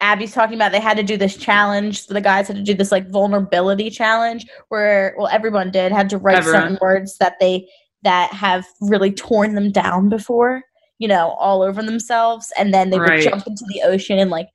[0.00, 2.02] Abby's talking about they had to do this challenge.
[2.06, 6.10] So the guys had to do this like vulnerability challenge where well everyone did had
[6.10, 6.60] to write Everyone.
[6.62, 7.66] certain words that they
[8.02, 10.62] that have really torn them down before,
[10.98, 12.52] you know, all over themselves.
[12.58, 13.24] And then they Right.
[13.24, 14.48] would jump into the ocean and like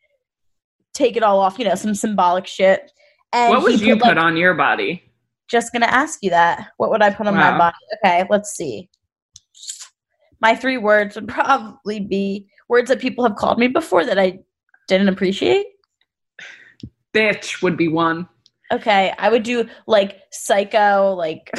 [0.93, 2.91] take it all off, you know, some symbolic shit.
[3.34, 5.04] And what would you put like- on your body?
[5.50, 6.70] Just gonna ask you that.
[6.78, 7.76] What would I put on my body?
[8.06, 8.89] Okay, let's see.
[10.41, 14.39] My three words would probably be words that people have called me before that I
[14.88, 15.65] didn't appreciate.
[17.13, 18.30] Bitch would be one.
[18.72, 21.52] Okay, I would do like psycho, like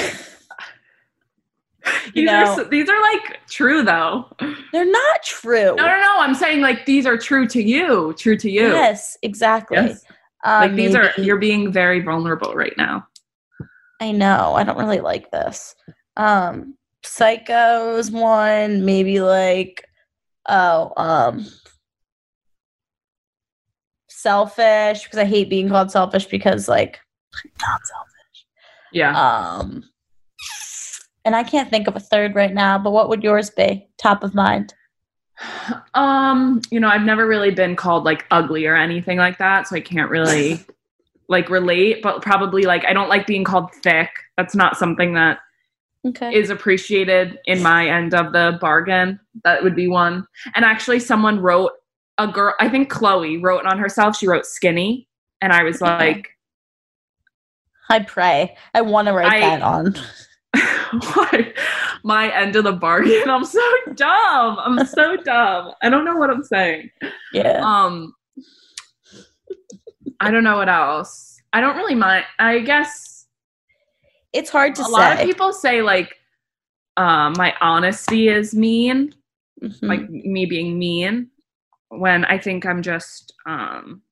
[2.07, 4.35] you These know, are s- these are like true though.
[4.73, 5.75] they're not true.
[5.77, 6.17] No, no, no.
[6.21, 8.15] I'm saying like these are true to you.
[8.17, 8.69] True to you.
[8.69, 9.77] Yes, exactly.
[9.77, 10.03] Yes.
[10.45, 13.07] Um, Like these are you're being very vulnerable right now.
[14.01, 14.55] I know.
[14.55, 15.75] I don't really like this.
[16.17, 19.85] Um, Psycho's one, maybe like
[20.49, 21.47] oh, um,
[24.09, 27.01] selfish because I hate being called selfish because like
[27.45, 28.47] I'm not selfish.
[28.93, 29.19] Yeah.
[29.21, 29.85] Um,
[31.25, 32.79] and I can't think of a third right now.
[32.79, 33.89] But what would yours be?
[33.99, 34.75] Top of mind?
[35.95, 39.77] Um, you know, I've never really been called like ugly or anything like that, so
[39.77, 40.61] I can't really
[41.29, 44.11] like relate, but probably like I don't like being called thick.
[44.37, 45.39] That's not something that
[46.05, 46.35] Okay.
[46.35, 49.21] is appreciated in my end of the bargain.
[49.45, 50.27] That would be one.
[50.57, 51.71] And actually someone wrote
[52.19, 55.07] a girl, I think Chloe wrote on herself, she wrote skinny,
[55.41, 55.97] and I was Okay.
[56.15, 56.29] like
[57.89, 58.57] I pray.
[58.75, 59.95] I want to write I- that on.
[62.05, 63.29] My end of the bargain.
[63.29, 63.61] I'm so
[63.95, 64.59] dumb.
[64.59, 65.73] I'm so dumb.
[65.83, 66.91] I don't know what I'm saying.
[67.33, 67.61] Yeah.
[67.65, 68.15] Um
[70.21, 71.41] I don't know what else.
[71.53, 72.25] I don't really mind.
[72.39, 73.27] I guess
[74.33, 74.85] It's hard to say.
[74.85, 74.93] a say.
[74.93, 76.15] lot of people say like
[76.97, 79.15] um my honesty is mean,
[79.63, 79.79] Mhm.
[79.89, 81.29] like me being mean
[81.89, 84.03] when I think I'm just um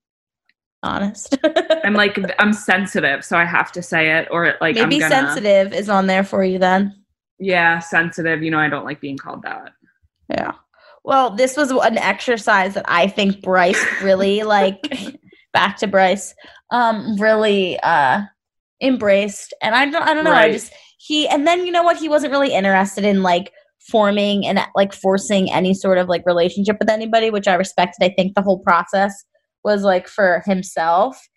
[0.82, 1.36] honest.
[1.84, 5.26] I'm like I'm sensitive, so I have to say it or like Maybe I'm gonna,
[5.26, 6.94] sensitive is on there for you then.
[7.38, 8.42] Yeah, sensitive.
[8.42, 9.72] You know, I don't like being called that.
[10.28, 10.52] Yeah.
[11.04, 14.80] Well, this was an exercise that I think Bryce really like
[15.52, 16.34] back to Bryce
[16.70, 18.22] um really uh
[18.80, 21.96] embraced and I don't I don't know I just he and then you know what
[21.96, 23.52] he wasn't really interested in like
[23.90, 28.14] forming and like forcing any sort of like relationship with anybody which I respected I
[28.16, 29.12] think the whole process
[29.64, 31.28] was like for himself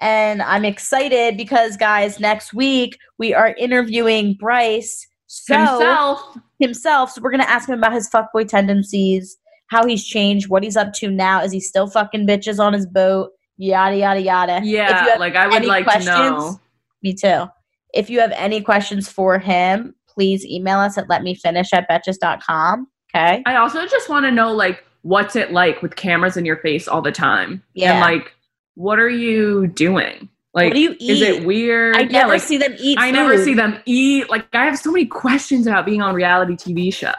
[0.00, 6.38] and I'm excited because guys next week we are interviewing Bryce so Himself.
[6.58, 7.12] himself.
[7.12, 9.36] So we're gonna ask him about his fuckboy tendencies,
[9.68, 11.42] how he's changed, what he's up to now.
[11.42, 13.30] Is he still fucking bitches on his boat?
[13.58, 14.60] Yada yada yada.
[14.64, 16.60] Yeah, like I would like to know.
[17.02, 17.44] Me too.
[17.92, 22.86] If you have any questions for him, please email us at letmefinish at betches.com.
[23.14, 23.42] Okay.
[23.46, 26.86] I also just want to know like what's it like with cameras in your face
[26.86, 27.62] all the time?
[27.72, 27.92] Yeah.
[27.92, 28.34] And like
[28.74, 30.28] what are you doing?
[30.52, 31.10] Like what do you eat?
[31.10, 31.96] is it weird?
[31.96, 32.98] I Yeah, never like, see them eat.
[33.00, 34.28] I never see them eat.
[34.28, 37.14] Like I have so many questions about being on a reality TV show.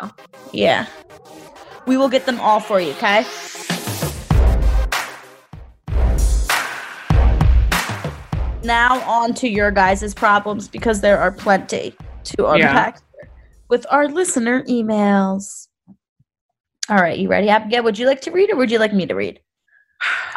[0.54, 0.86] Yeah.
[1.88, 3.25] We will get them all for you, okay?
[8.63, 11.95] Now on to your guys' problems because there are plenty
[12.36, 13.32] to unpack here
[13.67, 15.68] with our listener emails.
[16.89, 17.84] All right, you ready, Abigail?
[17.84, 19.39] Would you like to read or would you like me to read?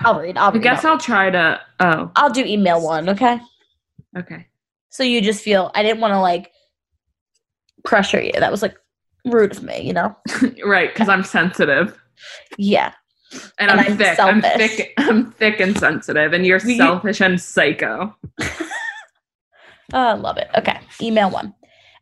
[0.00, 0.36] I'll read.
[0.36, 0.62] I'll I read.
[0.62, 3.38] guess I'll, I'll try to oh, I'll do email one, okay?
[4.18, 4.46] okay.
[4.90, 6.50] So you just feel I didn't want to like
[7.84, 8.32] pressure you.
[8.32, 8.76] That was like
[9.24, 10.14] rude of me, you know?
[10.64, 11.98] right, because I'm sensitive.
[12.58, 12.92] Yeah.
[13.58, 14.18] And, And I'm, I'm thick.
[14.20, 14.76] I'm selfish.
[14.76, 14.92] thick.
[14.98, 18.14] I'm thick and sensitive, and you're We- selfish and psycho.
[19.94, 20.48] Oh, I love it.
[20.56, 20.80] Okay.
[21.02, 21.54] Email one.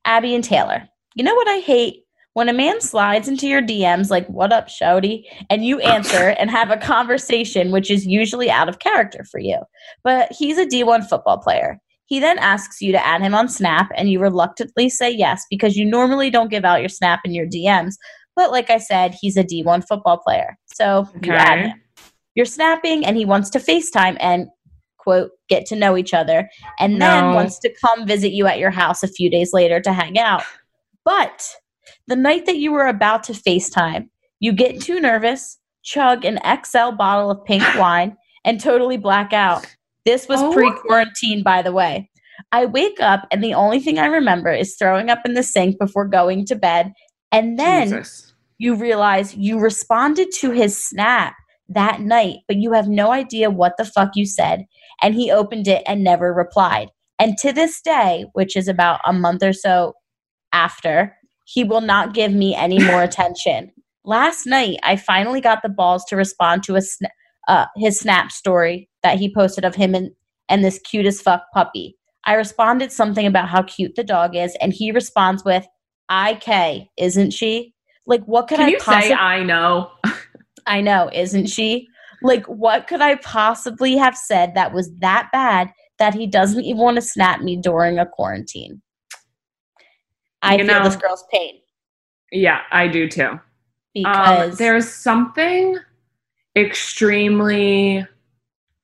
[0.05, 0.89] Abby and Taylor.
[1.17, 2.05] You know what I hate?
[2.35, 5.25] When a man slides into your DMs like, what up, shouty?
[5.51, 9.59] And you answer and have a conversation, which is usually out of character for you.
[10.05, 11.81] But he's a D1 football player.
[12.07, 15.77] He then asks you to add him on Snap, and you reluctantly say yes because
[15.77, 17.95] you normally don't give out your Snap in your DMs.
[18.37, 20.57] But like I said, he's a D1 football player.
[20.67, 21.83] So you add him.
[22.37, 24.47] You're snapping, and he wants to FaceTime and,
[24.99, 27.35] quote, get to know each other and then No.
[27.35, 30.45] wants to come visit you at your house a few days later to hang out.
[31.05, 31.45] But
[32.07, 34.09] the night that you were about to FaceTime,
[34.41, 39.67] you get too nervous, chug an XL bottle of pink wine, and totally black out.
[40.05, 40.53] This was Oh.
[40.53, 42.09] pre quarantine, by the way.
[42.53, 45.79] I wake up, and the only thing I remember is throwing up in the sink
[45.79, 46.93] before going to bed.
[47.33, 48.33] And then Jesus.
[48.59, 51.35] you realize you responded to his snap
[51.69, 54.65] that night, but you have no idea what the fuck you said.
[55.03, 56.89] And he opened it and never replied.
[57.19, 59.93] And to this day, which is about a month or so
[60.53, 61.15] after,
[61.53, 63.73] he will not give me any more attention.
[64.05, 67.09] Last night, I finally got the balls to respond to a sna-
[67.49, 70.11] uh, his snap story that he posted of him and,
[70.49, 71.97] and this cute as fuck puppy.
[72.25, 75.67] I responded something about how cute the dog is, and he responds with,
[76.09, 77.75] "IK, isn't she?"
[78.07, 79.09] Like, what could Can I you possibly?
[79.09, 79.91] say I know?
[80.67, 81.89] I know, isn't she?
[82.23, 86.81] Like, what could I possibly have said that was that bad that he doesn't even
[86.81, 88.83] want to snap me during a quarantine?
[90.43, 91.61] I You feel know- this girl's pain
[92.33, 93.29] Yeah, I do too.
[93.31, 93.41] Um,
[93.95, 95.77] because there's something
[96.57, 98.07] extremely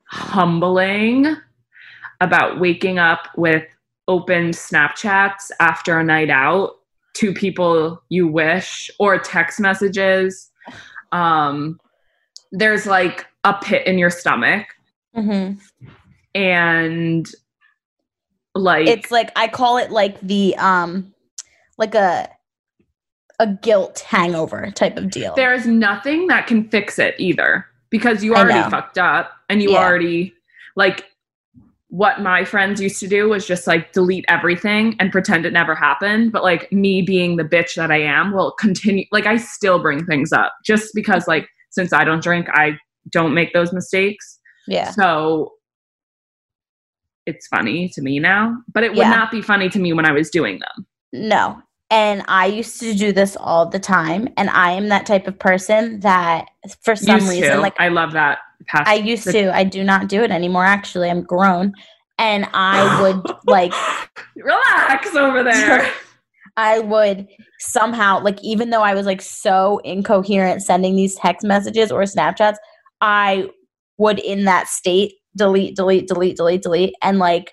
[0.08, 1.36] humbling
[2.20, 3.64] about waking up with
[4.08, 6.72] open Snapchats after a night out
[7.14, 10.50] to people you wish or text messages.
[11.12, 11.78] Um,
[12.52, 14.66] there's like a pit in your stomach
[15.16, 15.58] Mhm.
[16.34, 17.26] and
[18.54, 21.12] like it's like I call it like the um,
[21.78, 22.28] like a
[23.38, 25.34] a guilt hangover type of deal.
[25.34, 29.78] there's nothing that can fix it either because you already fucked up and you Yeah.
[29.84, 30.32] already
[30.74, 31.04] like
[31.88, 35.74] what my friends used to do was just like delete everything and pretend it never
[35.74, 39.78] happened but like me being the bitch that i am will continue like i still
[39.78, 42.76] bring things up just because like since i don't drink i
[43.10, 44.90] don't make those mistakes yeah.
[44.90, 45.52] so
[47.26, 49.10] it's funny to me now but it would Yeah.
[49.10, 51.62] not be funny to me when i was doing them No.
[51.90, 54.28] And I used to do this all the time.
[54.36, 56.46] And I am that type of person that
[56.82, 57.60] for some Used reason, to.
[57.60, 60.64] like i love that past I used the- to, I do not do it anymore.
[60.64, 61.72] Actually, I'm grown.
[62.18, 63.72] And I would like,
[64.36, 65.88] relax over there
[66.58, 71.92] I would somehow, like, even though I was like so incoherent sending these text messages
[71.92, 72.56] or Snapchats,
[73.02, 73.50] I
[73.98, 77.52] would in that state delete, delete, delete, delete, delete, and like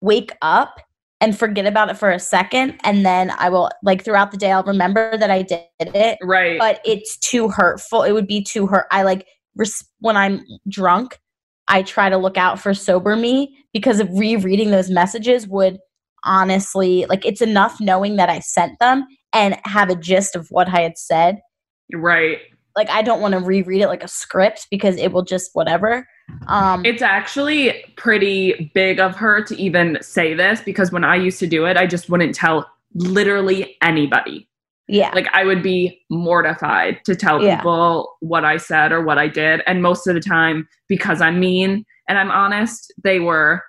[0.00, 0.74] wake up
[1.22, 2.78] and forget about it for a second.
[2.82, 6.58] And then I will, like, throughout the day, I'll remember that I did it, right
[6.58, 8.02] but it's too hurtful.
[8.02, 8.86] It would be too hurt.
[8.90, 11.20] I like, res- when I'm drunk,
[11.68, 15.78] I try to look out for sober me because of rereading those messages would
[16.24, 20.68] honestly like it's enough knowing that I sent them and have a gist of what
[20.68, 21.40] I had said.
[21.94, 22.38] right
[22.76, 26.06] Like I don't want to reread it like a script because it will just whatever.
[26.48, 31.38] Um It's actually pretty big of her to even say this because when I used
[31.40, 34.48] to do it, I just wouldn't tell literally anybody.
[34.88, 35.10] yeah.
[35.14, 37.56] Like I would be mortified to tell Yeah.
[37.56, 39.62] people what I said or what I did.
[39.66, 43.62] And most of the time, because I'm mean and I'm honest, they were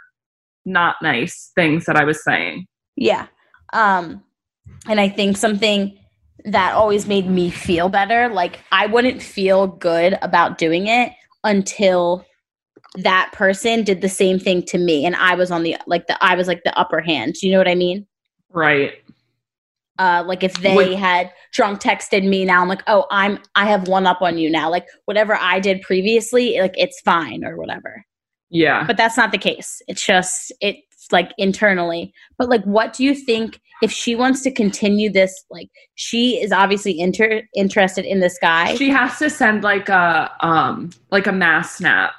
[0.65, 2.65] not nice things that I was saying.
[2.95, 3.27] Yeah.
[3.73, 4.23] Um
[4.89, 5.97] and I think something
[6.45, 11.13] that always made me feel better, like I wouldn't feel good about doing it
[11.43, 12.25] until
[12.97, 16.23] that person did the same thing to me and I was on the like the
[16.23, 17.35] I was like the upper hand.
[17.39, 18.05] Do you know what I mean?
[18.49, 18.93] Right.
[19.99, 23.87] Uh like if they had drunk texted me now I'm like, "Oh, I'm I have
[23.87, 28.03] one up on you now." Like whatever I did previously, like it's fine or whatever.
[28.53, 28.83] Yeah.
[28.85, 33.15] but that's not the case it's just it's like internally but like what do you
[33.15, 38.37] think if she wants to continue this like she is obviously inter- interested in this
[38.39, 42.13] guy she has to send like a um like a mass snap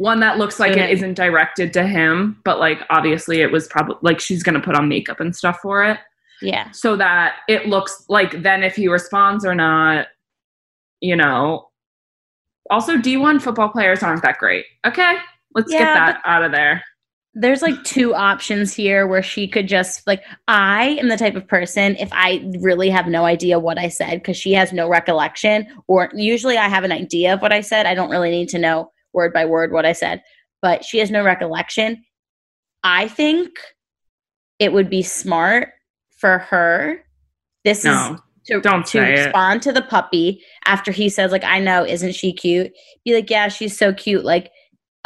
[0.00, 3.96] one that looks like it isn't directed to him but like obviously it was probably
[4.00, 5.98] like she's gonna put on makeup and stuff for it.
[6.40, 6.70] Yeah.
[6.70, 10.06] So that it looks like then if he responds or not
[11.00, 11.68] you know.
[12.70, 14.64] Also d1 football players aren't that great.
[14.86, 15.18] Okay
[15.54, 16.82] let's get that out of there.
[17.34, 21.46] there's like two options here where she could just like i am the type of
[21.46, 25.66] person if i really have no idea what i said because she has no recollection
[25.88, 28.58] or usually i have an idea of what i said i don't really need to
[28.58, 30.22] know word by word what i said
[30.62, 32.04] but she has no recollection.
[32.82, 33.50] I think
[34.58, 35.70] it would be smart
[36.18, 37.02] for her
[37.64, 39.24] this is no to, Don't to say it.
[39.24, 42.72] respond to the puppy after he says like i know isn't she cute?
[43.04, 44.24] Be like yeah she's so cute.
[44.24, 44.50] Like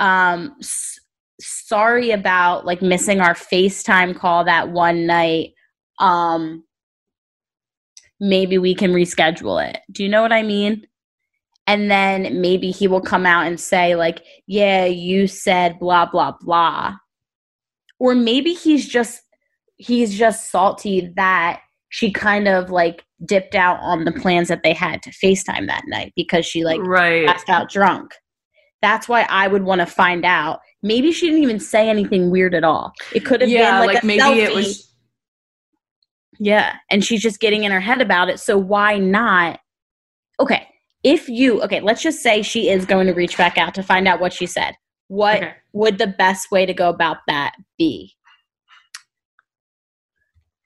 [0.00, 0.98] um s-
[1.40, 5.50] sorry about like missing our facetime call that one night.
[6.00, 6.64] Um
[8.20, 9.78] maybe we can reschedule it.
[9.92, 10.86] Do you know what i mean
[11.66, 16.32] and then maybe he will come out and say like yeah you said blah blah
[16.40, 16.94] blah
[17.98, 19.22] or maybe he's just
[19.76, 24.72] he's just salty that she kind of like dipped out on the plans that they
[24.72, 28.12] had to FaceTime that night because she like right passed out drunk.
[28.82, 30.60] That's why I would want to find out.
[30.82, 32.92] Maybe she didn't even say anything weird at all.
[33.14, 34.92] It could have yeah been like, like, maybe it was
[36.38, 38.40] Yeah, and she's just getting in her head about it.
[38.40, 39.60] So why not?
[40.40, 40.66] Okay,
[41.04, 44.08] if you okay, let's just say she is going to reach back out to find
[44.08, 44.74] out what she said.
[45.08, 45.54] What Okay.
[45.74, 48.14] would the best way to go about that be,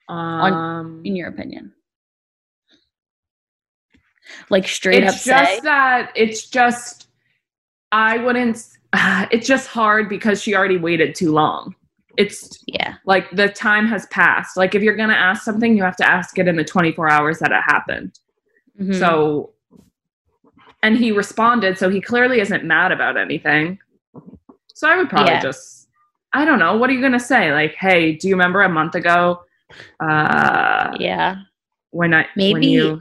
[0.08, 1.74] um in your opinion?
[4.48, 5.14] Like straight up.
[5.14, 7.08] it's up just say, that it's just
[7.92, 8.62] i wouldn't
[9.32, 11.74] it's just hard because she already waited too long
[12.16, 15.96] it's yeah, like the time has passed like if you're gonna ask something you have
[15.96, 18.18] to ask it in the 24 hours that it happened
[18.78, 18.94] Mhm.
[18.98, 19.54] so
[20.82, 23.78] and he responded, so he clearly isn't mad about anything.
[24.74, 25.40] So I would probably Yeah.
[25.42, 25.88] just,
[26.32, 27.52] I don't know, what are you gonna say?
[27.52, 29.40] Like, hey, do you remember a month ago?
[30.00, 31.36] Uh, Yeah.
[31.90, 33.00] when I when Maybe- you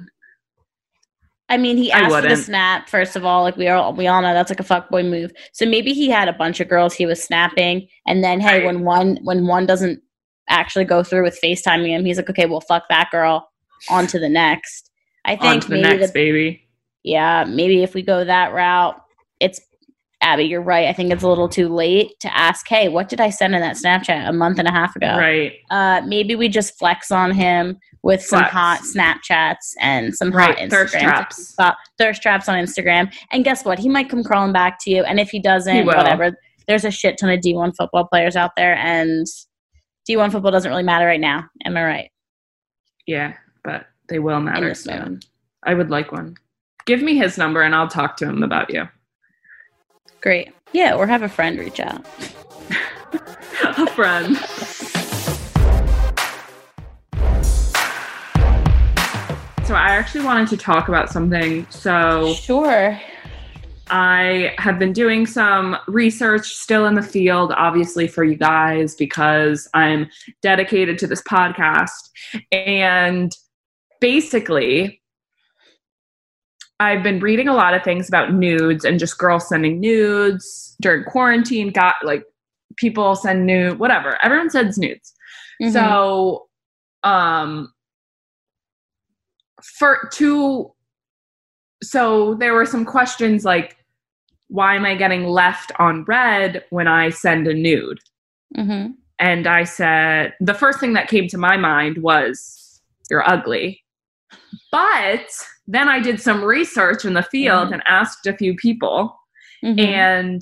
[1.49, 2.89] I mean, he asked for the snap.
[2.89, 5.31] First of all, like we all we all know that's like a fuckboy move.
[5.53, 8.65] So maybe he had a bunch of girls he was snapping, and then hey, Right.
[8.65, 10.01] when one when one doesn't
[10.49, 13.49] actually go through with FaceTiming him, he's like, okay, well, fuck that girl.
[13.89, 14.91] On to the next.
[15.23, 16.66] I on think to the maybe next the, baby.
[17.07, 19.01] Yeah, maybe if we go that route,
[19.39, 19.61] it's
[20.21, 20.43] Abby.
[20.43, 20.87] You're right.
[20.87, 22.67] I think it's a little too late to ask.
[22.67, 25.15] Hey, what did I send in that Snapchat a month and a half ago?
[25.17, 25.53] Right.
[25.69, 30.57] Uh, maybe we just flex on him with some hot Snapchats and some Right.
[30.57, 31.55] hot Thirst traps.
[31.97, 33.13] Thirst traps on Instagram.
[33.31, 33.79] And guess what?
[33.79, 35.03] He might come crawling back to you.
[35.03, 36.37] And if he doesn't, He whatever.
[36.67, 39.25] There's a shit ton of D1 football players out there, and
[40.09, 41.45] D1 football doesn't really matter right now.
[41.63, 42.09] Am I right?
[43.05, 43.33] Yeah,
[43.63, 45.21] but they will matter soon.
[45.63, 46.35] I would like one.
[46.87, 48.87] Give me his number and I'll talk to him about you.
[50.21, 50.53] Great.
[50.71, 52.05] Yeah, or have a friend reach out.
[53.63, 54.37] a friend.
[59.65, 61.67] So I actually wanted to talk about something.
[61.69, 62.97] So Sure.
[63.89, 69.67] I have been doing some research still in the field, obviously, for you guys, because
[69.73, 70.07] I'm
[70.41, 72.09] dedicated to this podcast.
[72.53, 73.35] And
[73.99, 75.01] basically,
[76.79, 81.03] I've been reading a lot of things about nudes and just girls sending nudes during
[81.05, 82.23] quarantine, got like
[82.75, 84.17] people send nude, whatever.
[84.23, 85.13] Everyone sends nudes.
[85.61, 85.73] Mhm.
[85.73, 86.47] So,
[87.03, 87.73] um,
[89.63, 90.71] for two,
[91.81, 93.77] so there were some questions like,
[94.49, 97.99] why am I getting left on read when I send a nude?
[98.55, 98.93] Mhm.
[99.19, 103.83] And I said, the first thing that came to my mind was, you're ugly.
[104.71, 105.27] But
[105.67, 107.73] then I did some research in the field Mhm.
[107.73, 109.19] and asked a few people.
[109.63, 109.79] Mhm.
[109.79, 110.41] And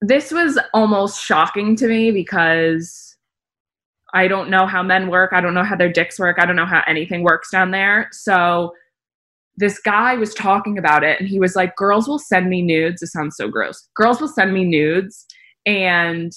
[0.00, 3.16] this was almost shocking to me because
[4.14, 5.32] I don't know how men work.
[5.32, 6.36] I don't know how their dicks work.
[6.38, 8.08] I don't know how anything works down there.
[8.12, 8.72] So
[9.56, 13.02] this guy was talking about it and he was like, Girls will send me nudes.
[13.02, 13.88] It sounds so gross.
[13.94, 15.26] Girls will send me nudes
[15.64, 16.32] and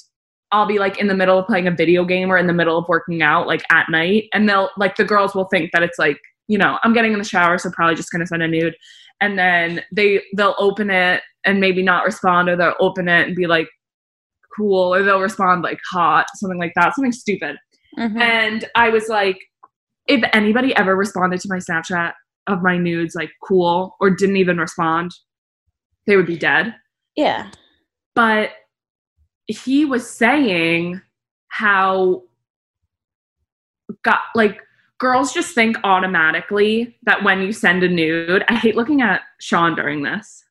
[0.51, 2.77] I'll be like in the middle of playing a video game or in the middle
[2.77, 4.29] of working out, like at night.
[4.33, 6.17] And they'll, like, the girls will think that it's like,
[6.49, 8.75] you know, I'm getting in the shower, so probably just gonna send a nude.
[9.21, 13.35] And then they, they'll open it and maybe not respond, or they'll open it and
[13.35, 13.67] be like,
[14.57, 17.55] cool, or they'll respond like hot, something like that, something stupid.
[17.97, 18.19] Mhm.
[18.19, 19.37] And I was like,
[20.07, 22.13] if anybody ever responded to my Snapchat
[22.47, 25.11] of my nudes, like cool, or didn't even respond,
[26.07, 26.75] they would be dead.
[27.15, 27.51] yeah.
[28.15, 28.51] But
[29.47, 31.01] he was saying
[31.49, 32.23] how
[34.03, 34.59] got like
[34.99, 39.75] girls just think automatically that when you send a nude, I hate looking at Sean
[39.75, 40.43] during this.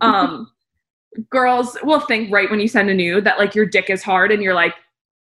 [0.00, 0.50] Um
[1.30, 4.30] girls will think right when you send a nude that like your dick is hard
[4.30, 4.74] and you're like,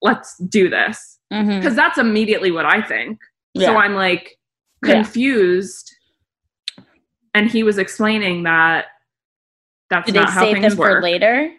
[0.02, 3.20] let's do this because that's immediately what I think.
[3.58, 4.38] So I'm like
[4.84, 4.94] Yeah.
[4.94, 5.90] confused.
[7.34, 8.86] And he was explaining that
[9.90, 10.98] that's Did they not how save things them work.
[10.98, 11.52] for later?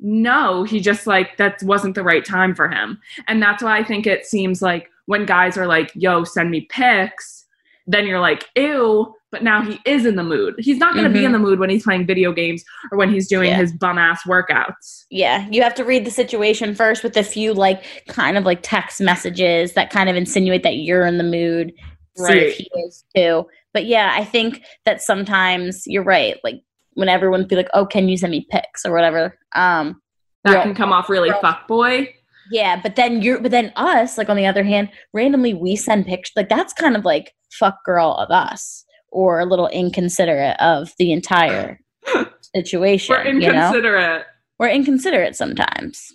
[0.00, 3.00] No, he just like that wasn't the right time for him.
[3.28, 6.62] And that's why I think it seems like when guys are like, yo, send me
[6.70, 7.46] pics,
[7.86, 10.54] then you're like, ew, but now he is in the mood.
[10.58, 11.26] He's not going to be Mhm.
[11.26, 13.56] in the mood when he's playing video games or when he's doing Yeah.
[13.56, 15.04] his bum ass workouts.
[15.10, 18.60] Yeah, you have to read the situation first with a few like kind of like
[18.62, 21.72] text messages that kind of insinuate that you're in the mood.
[22.16, 22.36] See Right.
[22.48, 23.46] if he is too.
[23.72, 26.36] But yeah, I think that sometimes you're right.
[26.44, 26.60] Like
[26.92, 29.98] when everyone be like, "Oh, can you send me pics or whatever?" Um,
[30.44, 30.62] That Yeah.
[30.64, 32.08] can come off really Girls- fuckboy.
[32.52, 36.06] Yeah, but then you're, but then us, like on the other hand, randomly we send
[36.06, 36.32] pictures.
[36.36, 41.12] Like that's kind of like fuck girl of us, or a little inconsiderate of the
[41.12, 41.80] entire
[42.54, 43.14] situation.
[43.14, 44.26] We're you know, inconsiderate.
[44.58, 46.14] we're inconsiderate sometimes.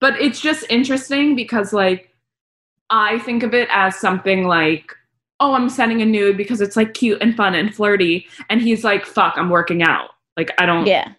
[0.00, 2.10] But it's just interesting because, like,
[2.88, 4.92] I think of it as something like,
[5.40, 8.26] oh, I'm sending a nude because it's like cute and fun and flirty.
[8.48, 10.10] And he's like, fuck, I'm working out.
[10.36, 11.12] Like, I don't Yeah.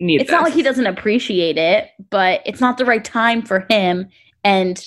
[0.00, 3.66] Need it's not like he doesn't appreciate it, but it's not the right time for
[3.70, 4.08] him
[4.42, 4.84] and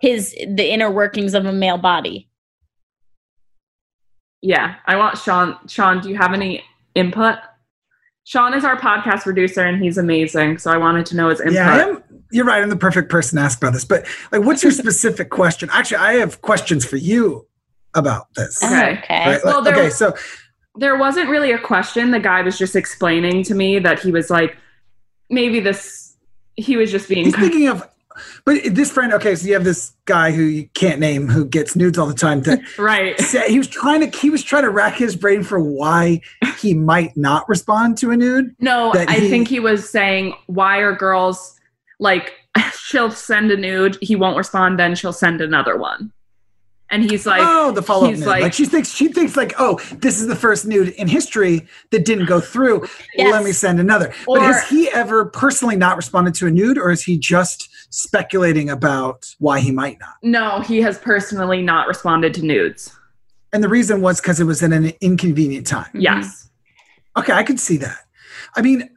[0.00, 2.28] his the inner workings of a male body.
[4.42, 5.56] Yeah, I want Sean.
[5.68, 6.62] Sean, do you have any
[6.94, 7.36] input?
[8.24, 10.58] Sean is our podcast producer and he's amazing.
[10.58, 11.54] So I wanted to know his input.
[11.54, 12.02] Yeah, I am.
[12.30, 12.62] You're right.
[12.62, 13.84] I'm the perfect person to ask about this.
[13.84, 15.68] But like, what's your specific question?
[15.72, 17.46] Actually, I have questions for you
[17.94, 18.62] about this.
[18.62, 18.98] Okay.
[18.98, 19.26] Okay.
[19.26, 19.40] Right?
[19.44, 20.14] Well, Like, there- okay, so
[20.76, 22.10] there wasn't really a question.
[22.10, 24.56] The guy was just explaining to me that he was like,
[25.28, 26.16] maybe this,
[26.56, 27.86] he was just being he's thinking of,
[28.44, 31.74] but this friend, okay, so you have this guy who you can't name who gets
[31.74, 32.42] nudes all the time.
[32.42, 33.18] That Right.
[33.48, 36.20] he was trying to he was trying to rack his brain for why
[36.58, 38.54] he might not respond to a nude.
[38.60, 41.58] No, I he- think he was saying, why are girls
[41.98, 42.32] like,
[42.78, 46.12] she'll send a nude, he won't respond, then she'll send another one.
[46.92, 48.28] And he's like, oh, the follow up he's nude.
[48.28, 51.66] Like, like- she thinks she thinks like, oh, this is the first nude in history
[51.90, 52.86] that didn't go through.
[53.14, 53.32] Yes.
[53.32, 54.12] Let me send another.
[54.26, 58.70] but has he ever personally not responded to a nude, or is he just speculating
[58.70, 60.14] about why he might not?
[60.22, 62.92] no, he has personally not responded to nudes.
[63.52, 65.90] And the reason was because it was in an inconvenient time.
[65.94, 66.26] Yes.
[66.26, 67.20] Mm-hmm.
[67.20, 67.98] Okay, I can see that.
[68.54, 68.88] I mean,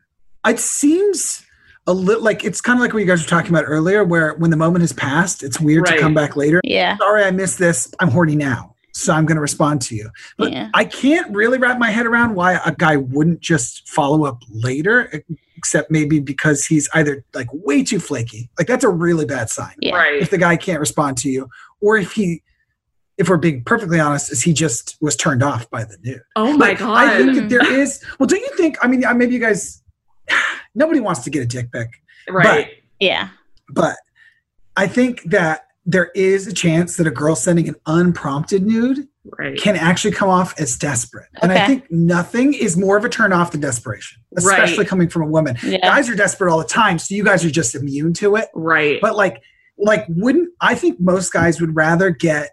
[0.45, 1.42] it seems
[1.87, 4.33] a little like it's kind of like what you guys were talking about earlier, where
[4.35, 6.61] when the moment has passed, it's weird to come back later.
[6.63, 6.97] Yeah.
[6.97, 7.93] Sorry, I missed this.
[7.99, 10.09] I'm horny now, so I'm going to respond to you.
[10.37, 10.69] But Yeah.
[10.73, 15.23] I can't really wrap my head around why a guy wouldn't just follow up later,
[15.57, 18.49] except maybe because he's either like way too flaky.
[18.57, 19.75] Like that's a really bad sign.
[19.81, 19.95] Yeah.
[19.95, 20.21] Right.
[20.21, 21.49] If the guy can't respond to you,
[21.81, 22.43] or if he,
[23.17, 26.21] if we're being perfectly honest, is he just was turned off by the nude?
[26.37, 26.91] Oh my Like, God.
[26.97, 28.01] I think that there is.
[28.19, 28.77] Well, don't you think?
[28.81, 29.81] I mean, maybe you guys.
[30.75, 31.89] Nobody wants to get a dick pic,
[32.29, 32.69] right.
[32.99, 33.29] Yeah.
[33.69, 33.95] but
[34.75, 39.07] I think that there is a chance that a girl sending an unprompted nude
[39.37, 39.57] right.
[39.59, 41.27] can actually come off as desperate.
[41.41, 44.87] And I think nothing is more of a turn off than desperation, especially Right.
[44.87, 45.57] coming from a woman.
[45.61, 45.79] Yeah.
[45.81, 48.47] Guys are desperate all the time, so you guys are just immune to it.
[48.55, 48.99] right.
[49.01, 49.41] But like,
[49.77, 52.51] like, wouldn't I think most guys would rather get?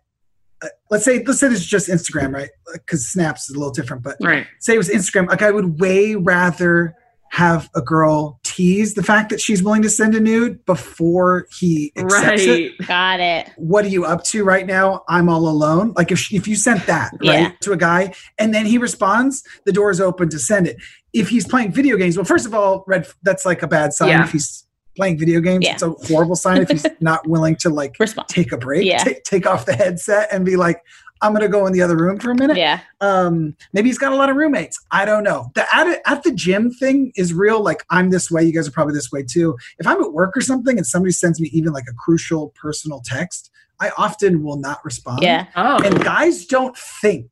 [0.62, 2.50] Uh, let's say, let's say this is just Instagram, right?
[2.72, 4.46] Because Snaps is a little different, but right.
[4.58, 6.94] say it was Instagram, like I would way rather
[7.32, 11.92] have a girl tease the fact that she's willing to send a nude before he
[11.96, 12.72] accepts it.
[12.88, 13.48] Got it.
[13.56, 15.04] What are you up to right now?
[15.08, 15.92] I'm all alone.
[15.96, 17.52] Like if she, if you sent that right Yeah.
[17.60, 20.76] to a guy and then he responds, the door is open to send it.
[21.12, 24.08] If he's playing video games, well, first of all, red that's like a bad sign.
[24.08, 24.24] Yeah.
[24.24, 24.66] If he's
[24.96, 25.74] playing video games, Yeah.
[25.74, 26.62] it's a horrible sign.
[26.62, 28.26] if he's not willing to like Respond.
[28.28, 28.98] take a break, Yeah.
[29.04, 30.82] take, take off the headset and be like,
[31.22, 32.80] I'm gonna go in the other room for a minute Yeah.
[33.00, 36.22] um maybe he's got a lot of roommates i don't know the at, it- at
[36.22, 39.22] the gym thing is real like i'm this way you guys are probably this way
[39.22, 42.48] too if i'm at work or something and somebody sends me even like a crucial
[42.60, 43.50] personal text
[43.80, 45.46] i often will not respond Yeah.
[45.56, 47.28] Oh, and guys don't think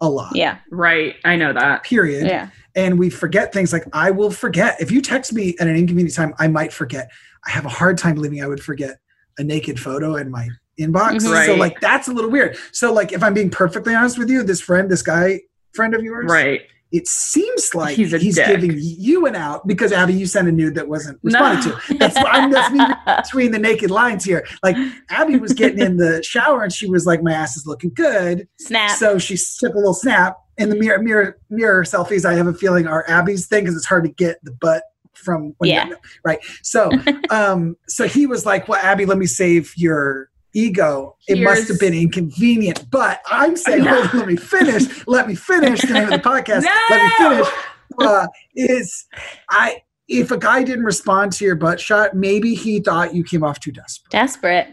[0.00, 0.58] a lot Yeah.
[0.70, 1.14] right.
[1.24, 1.84] I know that.
[1.84, 2.48] period Yeah.
[2.74, 6.14] and we forget things like i will forget if you text me at an inconvenient
[6.14, 7.10] time i might forget
[7.46, 8.98] i have a hard time believing i would forget
[9.38, 10.48] a naked photo in my
[10.80, 11.46] inbox Mhm.
[11.46, 14.42] so like that's a little weird so like if i'm being perfectly honest with you
[14.42, 15.40] this friend this guy
[15.72, 16.62] friend of yours Right.
[16.92, 20.74] it seems like He's he's, giving you an out because Abby, you sent a nude
[20.76, 21.76] that wasn't responded No.
[21.88, 21.94] to.
[21.98, 22.84] That's I'm that's me
[23.22, 24.46] between the naked lines here.
[24.62, 24.76] Like
[25.10, 28.46] Abby was getting in the shower and she was like, "My ass is looking good,"
[28.60, 28.92] Snap.
[28.92, 30.36] so she took a little snap.
[30.56, 33.86] And the mirror mirror mirror selfies, I have a feeling are Abby's thing because it's
[33.86, 35.86] hard to get the butt from when Yeah.
[35.88, 36.38] you're right.
[36.62, 36.92] So,
[37.30, 41.80] um, so he was like, "Well, Abby, let me save your." Ego, it must have
[41.80, 43.94] been inconvenient, but I'm saying, No.
[44.02, 45.06] hold on, let me finish.
[45.06, 46.62] Let me finish the name of the podcast.
[46.62, 46.70] No!
[46.90, 47.54] Let me finish
[47.98, 49.06] uh, is
[49.50, 53.42] I if a guy didn't respond to your butt shot, maybe he thought you came
[53.42, 54.10] off too desperate.
[54.10, 54.68] Desperate.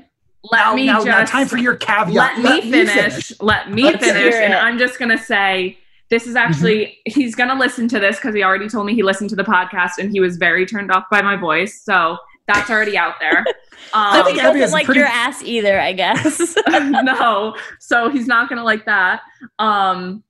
[0.51, 2.39] Let now, me now, just now time for your caveat.
[2.39, 3.31] let, me, finish.
[3.39, 4.33] Let me Let's finish.
[4.33, 4.53] And.
[4.53, 5.77] I'm just gonna say
[6.09, 9.29] this is actually he's gonna listen to this because he already told me he listened
[9.29, 11.81] to the podcast and he was very turned off by my voice.
[11.83, 12.17] So
[12.47, 13.45] that's already out there.
[13.47, 13.53] So
[13.93, 16.55] Um, he doesn't has like pretty- your ass either, I guess.
[16.69, 19.21] no, so he's not gonna like that.
[19.59, 20.23] Um,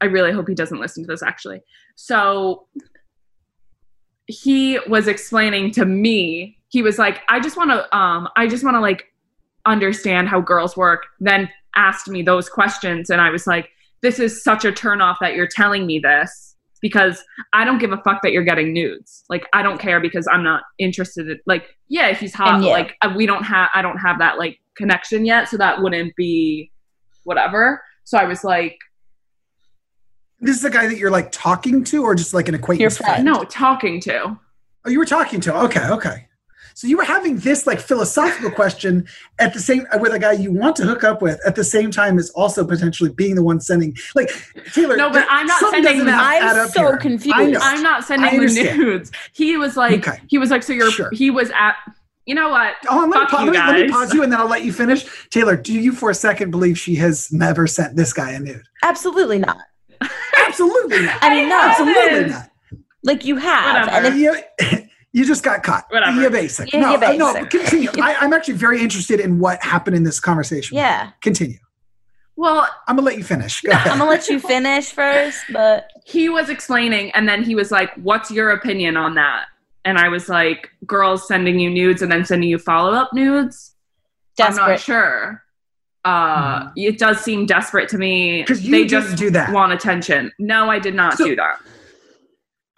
[0.00, 1.60] I really hope he doesn't listen to this actually.
[1.94, 2.66] So
[4.26, 8.64] he was explaining to me, he was like, I just want to, um, I just
[8.64, 9.12] want to like
[9.66, 11.06] understand how girls work.
[11.20, 13.68] Then asked me those questions, and I was like,
[14.02, 16.49] this is such a turnoff that you're telling me this
[16.80, 17.22] because
[17.52, 19.24] I don't give a fuck that you're getting nudes.
[19.28, 22.60] Like I don't care because I'm not interested in like yeah, if he's hot.
[22.60, 22.72] But, yeah.
[22.72, 26.70] Like we don't have I don't have that like connection yet, so that wouldn't be
[27.24, 27.82] whatever.
[28.04, 28.78] So I was like,
[30.40, 33.06] This is the guy that you're like talking to, or just like an acquaintance Your
[33.06, 33.24] friend.
[33.24, 34.38] no, talking to.
[34.84, 35.54] Oh, you were talking to.
[35.64, 36.26] Okay, okay.
[36.80, 39.06] So you were having this like philosophical question
[39.38, 41.90] at the same with a guy you want to hook up with at the same
[41.90, 43.94] time as also potentially being the one sending.
[44.14, 44.30] Like
[44.72, 44.96] Taylor.
[44.96, 46.18] No, but I'm not sending doesn't them.
[46.18, 46.96] I'm so here.
[46.96, 47.36] confused.
[47.36, 47.58] I know.
[47.60, 49.12] I'm not sending the nudes.
[49.34, 50.22] He was like, Okay.
[50.28, 50.90] he was like, so you're.
[50.90, 51.10] Sure.
[51.12, 51.76] He was at.
[52.24, 52.76] You know what?
[52.88, 54.48] Oh, let me, Fuck pa- you let, me, let me pause you and then I'll
[54.48, 55.04] let you finish.
[55.28, 58.62] Taylor, do you for a second believe she has never sent this guy a nude?
[58.82, 59.58] Absolutely not.
[60.46, 61.18] Absolutely not.
[61.20, 61.60] I mean, no.
[61.62, 62.50] Absolutely not.
[63.02, 63.86] Like you have.
[63.86, 64.06] Whatever.
[64.06, 64.24] And
[64.58, 65.84] if, You, you just got caught.
[65.90, 66.20] Whatever.
[66.20, 66.72] You're basic.
[66.72, 67.90] Yeah, no, you're uh, no, continue.
[68.02, 70.76] I, I'm actually very interested in what happened in this conversation.
[70.76, 71.10] yeah.
[71.22, 71.58] Continue.
[72.36, 73.60] Well, I'm gonna let you finish.
[73.60, 73.92] Go ahead.
[73.92, 77.92] I'm gonna let you finish first, but he was explaining, and then he was like,
[77.96, 79.46] "What's your opinion on that?"
[79.86, 83.74] and I was like, girls sending you nudes and then sending you follow up nudes.
[84.38, 85.42] I'm not sure.
[86.04, 88.42] Uh, it does seem desperate to me.
[88.44, 89.52] 'Cause you they didn't just do that.
[89.52, 90.32] want attention.
[90.38, 91.58] No, I did not So- do that.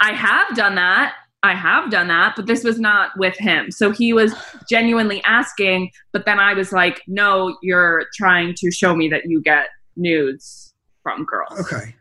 [0.00, 1.14] I have done that.
[1.44, 3.70] I have done that, but this was not with him.
[3.70, 4.32] So he was
[4.68, 9.40] genuinely asking, but then I was like, no, you're trying to show me that you
[9.42, 9.66] get
[9.96, 10.72] nudes
[11.02, 11.58] from girls.
[11.60, 11.94] Okay.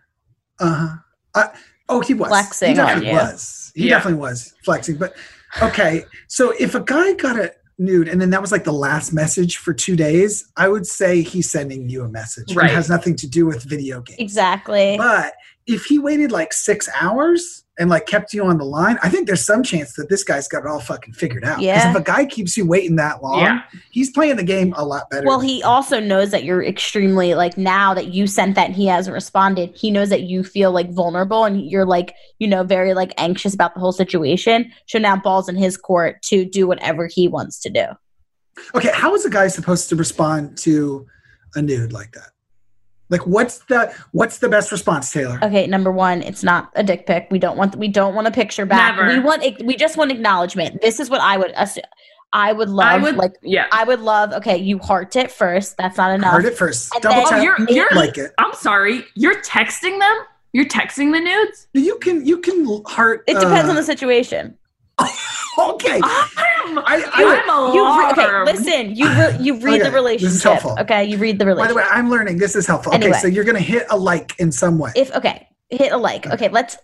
[0.60, 0.98] Uh
[1.36, 1.48] huh.
[1.90, 3.22] Oh, he was Flexing He definitely on you.
[3.22, 3.72] was.
[3.76, 3.96] He Yeah.
[3.98, 4.98] definitely was flexing.
[4.98, 5.16] But
[5.62, 9.12] okay, so if a guy got a nude and then that was like the last
[9.12, 12.56] message for two days, I would say he's sending you a message.
[12.56, 12.70] Right.
[12.70, 14.20] It has nothing to do with video games.
[14.20, 14.96] Exactly.
[14.98, 15.34] But
[15.68, 19.26] if he waited like six hours and like kept you on the line, I think
[19.26, 21.56] there's some chance that this guy's got it all fucking figured out.
[21.56, 21.90] 'Cause Yeah.
[21.90, 23.62] if a guy keeps you waiting that long, Yeah.
[23.90, 25.26] he's playing the game a lot better.
[25.26, 25.66] Well, he you.
[25.66, 29.72] also knows that you're extremely like now that you sent that and he hasn't responded.
[29.76, 33.56] He knows that you feel like vulnerable and you're like, you know, very like anxious
[33.56, 34.72] about the whole situation.
[34.88, 37.86] So now balls in his court to do whatever he wants to do.
[38.76, 41.08] Okay, how is a guy supposed to respond to
[41.56, 42.30] a nude like that?
[43.12, 45.38] Like, what's the what's the best response, Taylor?
[45.44, 47.28] Okay, number one, it's not a dick pic.
[47.30, 48.96] We don't want we don't want a picture back.
[48.96, 49.10] Never.
[49.14, 50.82] We want we just want acknowledgement.
[50.82, 51.84] This is what I would assu-
[52.34, 53.68] I would love I would like yeah.
[53.74, 54.32] I would love.
[54.32, 55.76] Okay, you heart it first.
[55.76, 56.32] That's not enough.
[56.34, 56.96] Heard it first.
[56.96, 57.44] And Double then- Oh, tap.
[57.44, 58.32] you're- you're- like it.
[58.38, 59.04] I'm sorry.
[59.16, 60.18] You're texting them?
[60.54, 61.68] You're texting the nudes?
[61.74, 63.26] You can you can heart.
[63.28, 64.58] It depends uh, on the situation.
[65.60, 66.00] Okay.
[66.02, 68.96] I'm, I- I- I'm You re- okay, listen.
[68.96, 70.30] You re- you read Okay, the relationship.
[70.30, 70.78] this is helpful.
[70.80, 71.76] Okay, you read the relationship.
[71.76, 72.38] By the way, I'm learning.
[72.38, 72.96] This is helpful.
[72.96, 74.92] Okay, so you're gonna hit a like in some way.
[74.96, 76.26] if okay, hit a like.
[76.26, 76.78] Okay, let's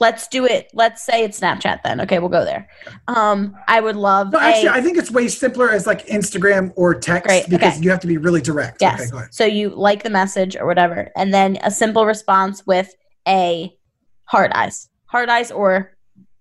[0.00, 0.70] let's do it.
[0.72, 2.00] Let's say it's Snapchat then.
[2.00, 2.68] Okay, we'll go there.
[3.06, 4.32] Um, I would love.
[4.32, 7.74] no, actually, a- I think it's way simpler as like Instagram or text Great, because
[7.74, 7.82] okay.
[7.84, 8.78] you have to be really direct.
[8.80, 8.98] Yes.
[9.02, 9.34] Okay, go ahead.
[9.34, 12.94] So you like the message or whatever, and then a simple response with
[13.28, 13.76] a
[14.24, 15.96] heart eyes, heart eyes, or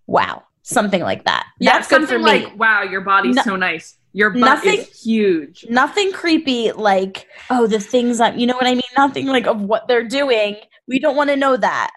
[0.08, 1.46] wow, something like that.
[1.60, 2.46] Yeah, That's good for something me.
[2.46, 3.98] like, wow, your body's No- so nice.
[4.14, 5.66] Your butt Nothing- is huge.
[5.70, 8.82] Nothing creepy like oh the things that you know what I mean.
[8.98, 10.56] Nothing like of what they're doing.
[10.88, 11.92] We don't want to know that.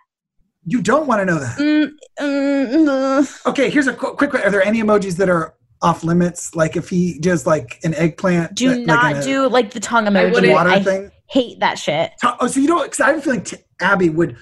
[0.66, 1.58] You don't want to know that.
[1.58, 1.90] Mm,
[2.20, 3.46] mm, mm.
[3.46, 4.34] Okay, here's a qu- quick.
[4.34, 6.54] Are there any emojis that are off limits?
[6.56, 9.70] Like if he does like an eggplant, Do that- like not in a- do like
[9.70, 10.32] the tongue emoji.
[10.32, 11.10] wouldn't- water I thing.
[11.26, 12.10] hate that shit.
[12.24, 12.82] Oh, so you don't?
[12.82, 14.36] Because I have a feeling t- Abby would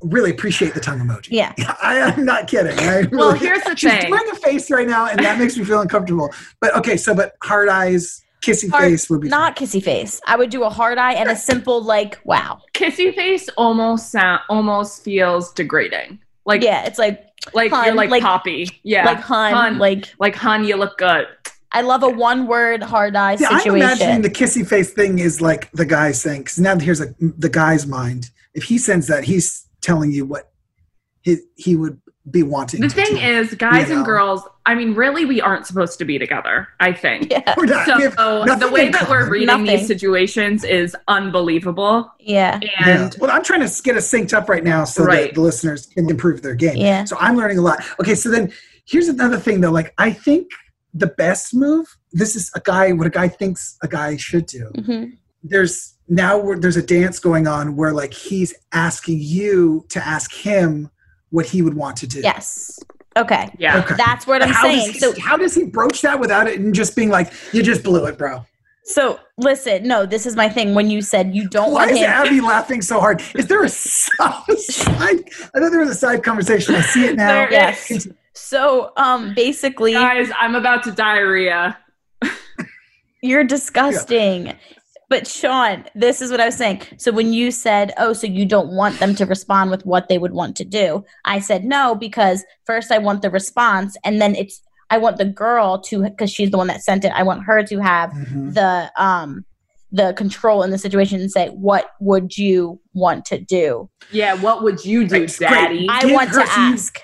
[0.00, 1.28] really appreciate the tongue emoji.
[1.30, 1.52] Yeah.
[1.82, 2.78] I am not kidding.
[2.78, 4.10] I really, Well, here's the she's thing.
[4.10, 6.30] doing a face right now, and that makes me feel uncomfortable.
[6.60, 10.20] But okay, so but hard eyes, kissy Heart- face would be Not kissy face.
[10.26, 12.60] I would do a hard eye and a simple like wow.
[12.74, 16.20] Kissy face almost sound almost feels degrading.
[16.46, 18.68] Like yeah, it's like like hun, you're like, like- poppy.
[18.84, 19.04] Yeah.
[19.04, 19.78] like hun, hun.
[19.78, 21.26] like like hun, you look good.
[21.72, 24.22] I love a one word hard eye Yeah, I'm imagining situation.
[24.22, 27.86] the kissy face thing is like the guy saying, because now here's a, the guy's
[27.86, 28.30] mind.
[28.54, 30.50] If he sends that, he's telling you what
[31.22, 32.00] he, he would
[32.30, 32.80] be wanting.
[32.82, 33.20] The to thing do.
[33.20, 33.96] is, guys You know.
[33.98, 37.30] and girls, I mean, really, we aren't supposed to be together, I think.
[37.30, 39.64] yeah, We're not- So nothing the way in that we're reading Nothing.
[39.64, 42.12] these situations is unbelievable.
[42.20, 42.88] yeah, Yeah.
[43.04, 45.86] And well, I'm trying to get us synced up right now so that the listeners
[45.86, 46.76] can improve their game.
[46.76, 47.04] Yeah.
[47.04, 47.82] So I'm learning a lot.
[48.00, 48.52] Okay, so then
[48.86, 49.70] here's another thing though.
[49.72, 50.48] Like I think
[50.94, 51.86] the best move.
[52.12, 52.92] This is a guy.
[52.92, 54.70] What a guy thinks a guy should do.
[54.76, 55.12] Mhm.
[55.42, 60.32] There's now where there's a dance going on where like he's asking you to ask
[60.32, 60.90] him
[61.30, 62.20] what he would want to do.
[62.20, 62.78] yes.
[63.16, 63.78] Okay, yeah.
[63.80, 63.96] Okay.
[63.96, 64.92] that's what I'm how saying.
[64.92, 67.62] Does So he, how does he broach that without it and just being like, "You
[67.64, 68.44] just blew it, bro"?
[68.84, 69.86] so listen.
[69.88, 70.72] No, this is my thing.
[70.74, 73.20] When you said you don't Why want is him, Abby laughing so hard?
[73.34, 74.44] Is there a side?
[74.48, 75.16] I
[75.58, 76.76] thought there was a side conversation.
[76.76, 77.26] I see it now.
[77.28, 77.90] There Yes.
[77.90, 78.08] is.
[78.34, 81.76] so um, basically, Guys, I'm about to diarrhea.
[83.20, 84.54] You're disgusting.
[85.10, 86.82] But Sean, this is what I was saying.
[86.98, 90.18] So when you said, "Oh, so you don't want them to respond with what they
[90.18, 94.34] would want to do," I said no because first I want the response, and then
[94.34, 97.12] it's I want the girl to because she's the one that sent it.
[97.14, 98.54] I want her to have Mhm.
[98.54, 99.44] the um
[99.90, 104.62] the control in the situation and say, "What would you want to do?" Yeah, what
[104.62, 105.48] would you do, Right, great.
[105.48, 105.86] daddy?
[105.88, 107.00] I Give want to so you- ask.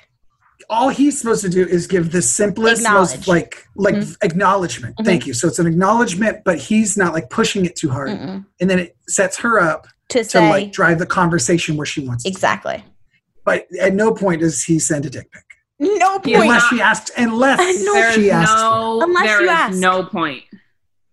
[0.71, 4.17] All he's supposed to do is give the simplest, most like like Mhm.
[4.23, 4.97] acknowledgement.
[4.97, 5.05] Mhm.
[5.05, 5.35] Thank you.
[5.35, 8.45] So it's an acknowledgement, but he's not like pushing it too hard, Mm-mm.
[8.61, 12.01] and then it sets her up To to say like drive the conversation where she
[12.07, 12.25] wants.
[12.25, 12.31] to.
[12.31, 12.85] exactly.
[13.45, 15.43] But at no point does he send a dick pic
[15.79, 16.37] No point.
[16.37, 17.11] unless not- she asks.
[17.17, 18.11] Unless No.
[18.13, 18.55] She asks.
[18.61, 19.79] no, Unless there you is ask.
[19.79, 20.45] no point.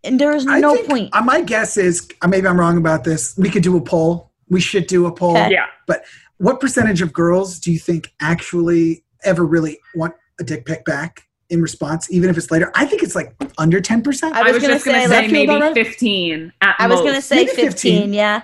[0.03, 1.09] and there is I no think- point.
[1.13, 3.35] uh, my guess is uh, maybe I'm wrong about this.
[3.37, 4.31] We could do a poll.
[4.49, 5.37] We should do a poll.
[5.37, 5.51] Okay.
[5.51, 5.65] Yeah.
[5.87, 6.03] But
[6.37, 11.27] what percentage of girls do you think actually ever really want a dick pic back
[11.49, 12.71] in response, even if it's later?
[12.75, 14.31] I think it's like under 10%.
[14.33, 15.73] I I was was, gonna just going say, to like, say maybe right?
[15.73, 18.13] 15 at I was gonna say 15, 15.
[18.13, 18.41] yeah.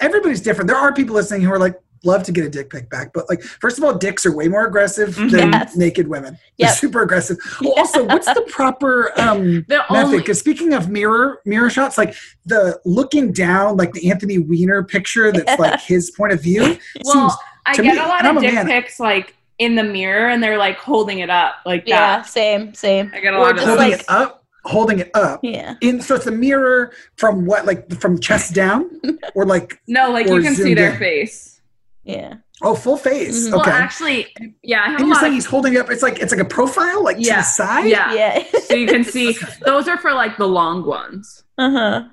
[0.00, 0.68] Everybody's different.
[0.68, 3.12] There are people listening who are like, love to get a dick pic back.
[3.12, 5.30] But like, first of all, dicks are way more aggressive Mhm.
[5.30, 5.76] than Yes.
[5.76, 6.38] naked women.
[6.58, 7.36] They're super aggressive.
[7.60, 7.72] Yeah.
[7.76, 9.96] Also, what's the proper um, The method?
[10.06, 12.14] only Because speaking of mirror mirror shots, like
[12.46, 16.78] the looking down, like the Anthony Weiner picture, that's like his point of view.
[17.04, 17.32] well, seems
[17.66, 18.66] I to get me- a lot I'm of dick man.
[18.66, 22.26] pics like in the mirror, and they're like holding it up like Yeah, that.
[22.26, 23.12] same, same.
[23.14, 25.40] I get a Or lot of holding like it up, holding it up.
[25.44, 25.74] yeah.
[25.80, 28.90] In so it's a mirror from what, like from chest down,
[29.36, 30.98] or like No, like you can see their in.
[30.98, 31.60] face.
[32.04, 32.34] Yeah.
[32.62, 33.48] oh full face.
[33.48, 33.52] Mhm.
[33.52, 35.20] Well, actually, yeah, I have and a you're lot.
[35.20, 35.90] saying Of, he's holding it up.
[35.90, 37.36] It's like it's like a profile, like to Yeah.
[37.36, 37.86] the side.
[37.86, 38.42] yeah, Yeah.
[38.66, 41.44] so you can see those are for like the long ones.
[41.58, 42.04] uh-huh.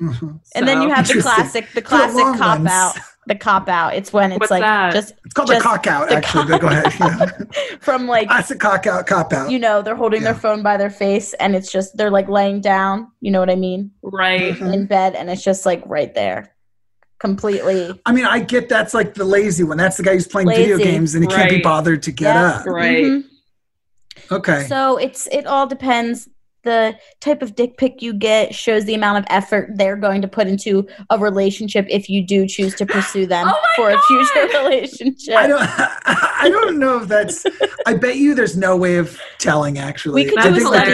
[0.00, 0.40] Mhm.
[0.54, 2.68] And then you have the classic the For the classic cop ones.
[2.70, 2.94] out.
[3.26, 3.94] The cop out.
[3.94, 4.92] It's when it's What's like that?
[4.92, 6.46] just It's called Just the cock out, the actually.
[6.46, 6.92] cock- go ahead.
[7.00, 7.76] Yeah.
[7.80, 9.50] from like Classic cock out, cop out.
[9.50, 12.60] you know, they're holding their phone by their face and it's just they're like laying
[12.60, 13.90] down, you know what I mean?
[14.02, 14.54] Right.
[14.54, 14.72] Mhm.
[14.72, 16.52] In bed and it's just like right there.
[17.18, 17.98] Completely.
[18.06, 19.76] I mean, I get that's like the lazy one.
[19.78, 22.44] That's the guy who's playing video games and he can't be bothered to get Yeah.
[22.60, 22.66] up.
[22.66, 23.04] Right.
[23.04, 23.24] Mhm.
[24.30, 24.64] Okay.
[24.68, 26.28] So it's it all depends.
[26.66, 30.26] The type of dick pic you get shows the amount of effort they're going to
[30.28, 34.02] put into a relationship if you do choose to pursue them Oh my for a
[34.02, 35.36] future relationship.
[35.36, 35.62] I don't.
[36.42, 37.46] I don't know if that's.
[37.86, 39.78] I bet you there's no way of telling.
[39.78, 40.90] Actually, We could I do a think like the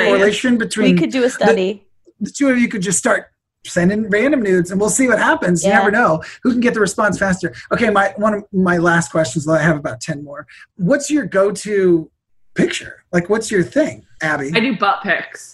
[0.71, 0.93] study.
[0.93, 1.87] we could do a study.
[2.21, 3.29] the two of you could just start
[3.65, 5.65] sending random nudes and we'll see what happens.
[5.65, 7.55] You never know who can get the response faster.
[7.73, 9.49] Okay, my one of my last questions.
[9.49, 10.47] I have about ten more.
[10.77, 12.11] What's your go-to
[12.55, 13.05] picture?
[13.13, 14.51] Like, what's your thing, Abby?
[14.55, 15.52] I do butt pics.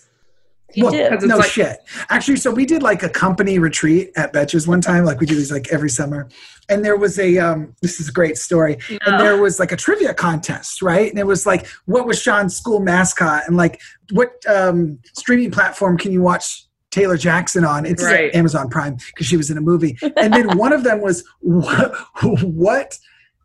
[0.74, 1.78] You Well, it's no like- shit.
[2.10, 5.04] Actually, so we did like a company retreat at Betches one time.
[5.04, 6.28] Like we do these like every summer,
[6.68, 8.76] and there was a um, this is a great story.
[9.06, 11.08] And there was like a trivia contest, right?
[11.08, 13.80] And it was like, what was Sean's school mascot, and like
[14.12, 17.86] what um, streaming platform can you watch Taylor Jackson on?
[17.86, 18.34] It's Right.
[18.34, 19.96] Amazon Prime because she was in a movie.
[20.18, 21.94] And then one of them was what,
[22.42, 22.98] what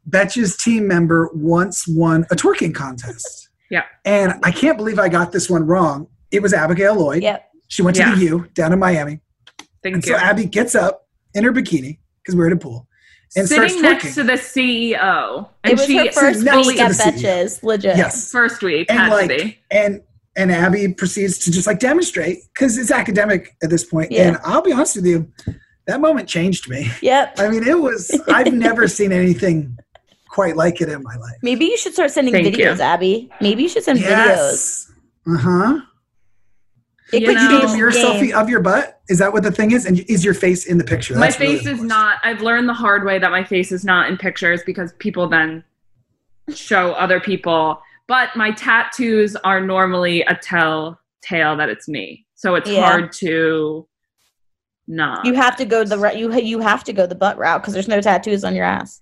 [0.09, 3.47] Betches team member once won a twerking contest.
[3.69, 3.83] Yeah.
[4.05, 6.07] And I can't believe I got this one wrong.
[6.33, 7.21] It was Abigail Lloyd.
[7.23, 7.49] Yep.
[7.67, 8.15] She went to Yeah.
[8.15, 9.21] the U down in Miami.
[9.83, 10.13] Thank And you.
[10.13, 12.87] so Abby gets up in her bikini because we're at a pool
[13.35, 14.13] and Sitting starts next twerking.
[14.15, 17.63] to the CEO, and It was she her first next week to at the Betches,
[17.63, 17.97] legit.
[17.97, 18.31] yes.
[18.31, 20.01] first week And like and
[20.35, 24.11] and Abby proceeds to just like demonstrate because it's academic at this point.
[24.11, 24.29] Yeah.
[24.29, 25.31] And I'll be honest with you,
[25.85, 26.89] that moment changed me.
[27.03, 27.35] Yep.
[27.39, 29.77] I mean, it was I've never seen anything
[30.29, 31.35] quite like it in my life.
[31.43, 32.65] Maybe you should start sending Thank you.
[32.65, 33.29] videos, Abby.
[33.41, 34.89] Maybe you should send videos.
[35.27, 35.79] Uh-huh.
[37.13, 39.01] It You could But you know- did a mirror the selfie of your butt?
[39.09, 39.85] Is that what the thing is?
[39.85, 41.13] And is your face in the picture?
[41.15, 42.17] My That's really face the is not.
[42.23, 45.63] I've learned the hard way that my face is not in pictures because people then
[46.53, 47.79] show other people.
[48.07, 52.89] But my tattoos are normally a tell tale that it's me, so it's Yeah.
[52.89, 53.87] hard to
[54.87, 55.25] not.
[55.25, 56.17] You have to go the right.
[56.17, 59.01] You you have to go the butt route because there's no tattoos on your ass.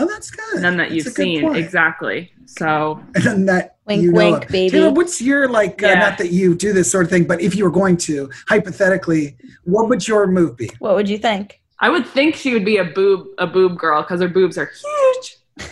[0.00, 0.62] Oh, that's good.
[0.62, 2.30] none that That's you've seen exactly.
[2.46, 4.70] So And then that Wink, you know wink, baby.
[4.70, 5.82] Taylor, what's your like?
[5.82, 5.94] Uh, Yeah.
[5.98, 9.36] not that you do this sort of thing, but if you were going to, hypothetically,
[9.64, 10.70] what would your move be?
[10.78, 11.60] What would you think?
[11.80, 14.70] I would think she would be a boob a boob girl because her boobs are
[14.70, 15.36] huge.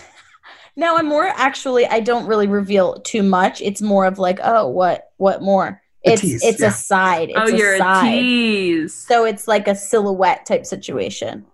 [0.78, 1.86] No, I'm more actually.
[1.86, 3.62] I don't really reveal too much.
[3.62, 5.80] It's more of like, oh, what, what more?
[6.04, 6.68] A It's tease, it's yeah.
[6.68, 7.30] a side.
[7.30, 8.08] It's oh, a you're side.
[8.08, 8.92] a tease.
[8.94, 11.46] So it's like a silhouette type situation.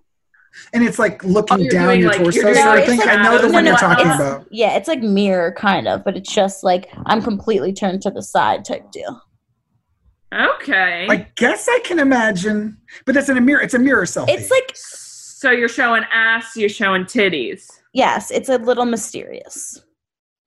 [0.75, 2.99] And it's like looking Oh, down doing, your like- torso you're sort doing, of thing.
[2.99, 4.47] like, I know the no, one no, you're talking about.
[4.51, 8.23] Yeah, it's like mirror kind of, but it's just like I'm completely turned to the
[8.23, 9.21] side type deal.
[10.33, 11.07] Okay.
[11.11, 13.61] I guess I can imagine, but that's in a mirror.
[13.61, 14.31] It's a mirror selfie.
[14.31, 17.69] It's like so you're showing ass, you're showing titties.
[17.93, 19.83] yes, it's a little mysterious,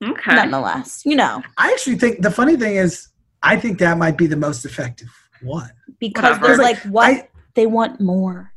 [0.03, 0.33] Okay.
[0.35, 1.03] nonetheless.
[1.05, 3.09] You know, I actually think the funny thing is,
[3.43, 5.09] I think that might be the most effective
[5.43, 5.69] one.
[5.99, 6.47] because Whatever.
[6.47, 8.53] they're like, what I- they want more.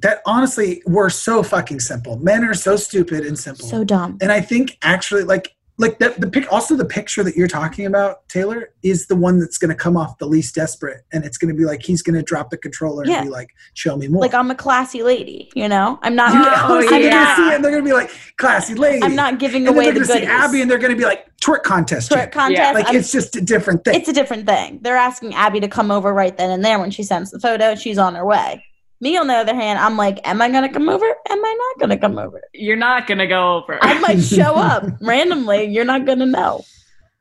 [0.00, 2.18] That honestly, we're so fucking simple.
[2.18, 3.66] Men are so stupid and simple.
[3.66, 4.18] So dumb.
[4.20, 7.84] and I think actually, like, like the, the pic, also the picture that you're talking
[7.84, 11.36] about, Taylor, is the one that's going to come off the least desperate, and it's
[11.36, 13.16] going to be like he's going to drop the controller Yeah.
[13.18, 15.50] and be like, "Show me more." Like I'm a classy lady.
[15.54, 16.30] You know, I'm not.
[16.34, 17.24] Oh, honestly, they're yeah.
[17.24, 19.84] gonna see it and they're gonna be like, "Classy lady." I'm not giving and then
[19.84, 20.28] away they're the gonna see goodies.
[20.44, 22.74] Abby, and they're gonna be like, "Twerk contest." Twerk chick." contest.
[22.74, 23.96] Like I'm- it's just a different thing.
[23.96, 24.78] it's a different thing.
[24.80, 27.74] They're asking Abby to come over right then and there when she sends the photo.
[27.74, 28.64] She's on her way.
[29.00, 31.04] Me, on the other hand, I'm like, am I gonna come over?
[31.04, 32.40] Am I not gonna come over?
[32.54, 33.78] You're not gonna go over.
[33.82, 35.64] I might show up randomly.
[35.64, 36.64] You're not gonna know.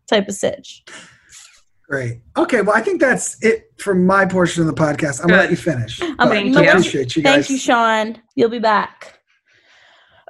[0.07, 0.84] Type of sitch.
[1.88, 2.21] Great.
[2.38, 2.61] Okay.
[2.61, 5.21] Well, I think that's it for my portion of the podcast.
[5.21, 6.01] I'm gonna let you finish.
[6.01, 6.69] Um, but Thank I you.
[6.69, 7.34] appreciate you guys.
[7.34, 8.21] Thank you, Sean.
[8.36, 9.19] You'll be back.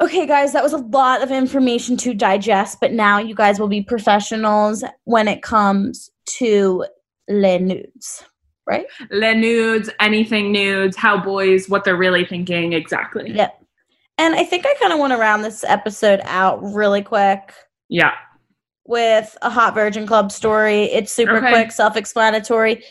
[0.01, 3.69] Okay, guys, that was a lot of information to digest, but now you guys will
[3.69, 6.85] be professionals when it comes to
[7.29, 8.25] le nudes,
[8.67, 8.85] right?
[9.11, 13.31] Le nudes, anything nudes, how boys, what they're really thinking exactly.
[13.31, 13.61] Yep.
[14.17, 17.53] And I think I kind of want to round this episode out really quick
[17.89, 18.13] Yeah.
[18.85, 20.83] with a hot virgin club story.
[20.85, 21.49] It's super Okay.
[21.51, 22.83] quick, self-explanatory.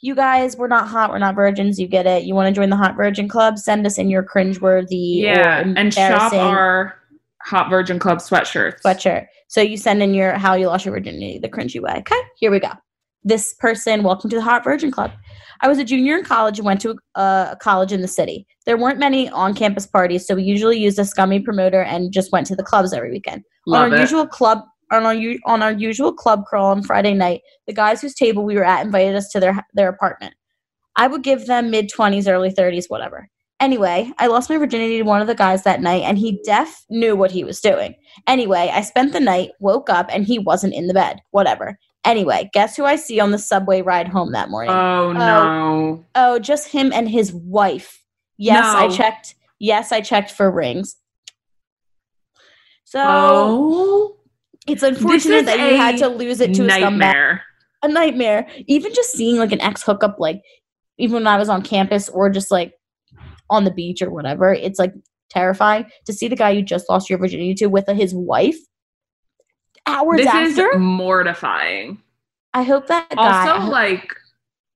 [0.00, 1.78] You guys, we're not hot, we're not virgins.
[1.78, 2.24] You get it.
[2.24, 3.56] You want to join the hot virgin club?
[3.58, 5.62] Send us in your cringeworthy Yeah.
[5.64, 6.96] And shop our
[7.44, 8.82] Hot Virgin Club sweatshirts.
[8.84, 9.26] sweatshirt.
[9.48, 11.94] So you send in your how you lost your virginity the cringy way.
[11.98, 12.70] Okay, here we go.
[13.24, 15.12] This person, welcome to the Hot Virgin Club.
[15.60, 18.48] I was a junior in college and went to a, a college in the city.
[18.66, 22.48] There weren't many on-campus parties, so we usually used a scummy promoter and just went
[22.48, 23.44] to the clubs every weekend.
[23.68, 24.00] Love on our it.
[24.00, 24.58] usual club
[24.90, 25.14] on our
[25.46, 28.84] on our usual club crawl on Friday night, the guys whose table we were at
[28.84, 30.34] invited us to their their apartment.
[30.96, 33.28] I would give them mid twenties, early thirties, whatever.
[33.60, 36.84] Anyway, I lost my virginity to one of the guys that night, and he def
[36.90, 37.94] knew what he was doing.
[38.26, 41.20] Anyway, I spent the night, woke up, and he wasn't in the bed.
[41.30, 41.78] Whatever.
[42.04, 44.72] Anyway, guess who I see on the subway ride home that morning?
[44.72, 46.04] Oh, oh no.
[46.16, 48.02] oh, just him and his wife.
[48.38, 49.36] Yes, I checked.
[49.60, 50.96] Yes, I checked for rings.
[52.84, 54.16] So Oh.
[54.66, 56.80] it's unfortunate that you had to lose it to a scumbag.
[56.80, 57.42] nightmare.
[57.84, 58.48] A nightmare.
[58.66, 60.42] Even just seeing like an ex hookup, like
[60.98, 62.74] even when I was on campus or just like
[63.48, 64.92] on the beach or whatever, it's like
[65.30, 68.56] terrifying to see the guy you just lost your virginity to with his wife.
[69.86, 72.00] Hours This after, is mortifying.
[72.54, 73.48] I hope that guy.
[73.50, 74.14] also like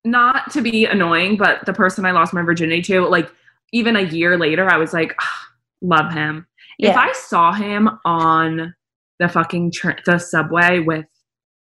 [0.03, 3.29] not to be annoying but the person i lost my virginity to like
[3.73, 5.47] even a year later i was like "Ah,
[5.81, 6.47] love him
[6.79, 8.73] if i saw him on
[9.19, 11.05] the fucking tr- the subway with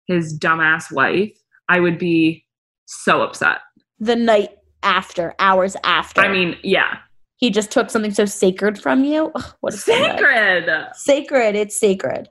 [0.07, 1.33] his dumbass wife
[1.69, 2.45] i would be
[2.87, 3.59] so upset
[3.99, 4.51] the night
[4.85, 6.21] after, hours after.
[6.21, 6.99] i mean yeah
[7.39, 9.31] he just took something so sacred from you.
[9.35, 11.55] Ugh, what sacred Sacred.
[11.55, 12.29] It's sacred.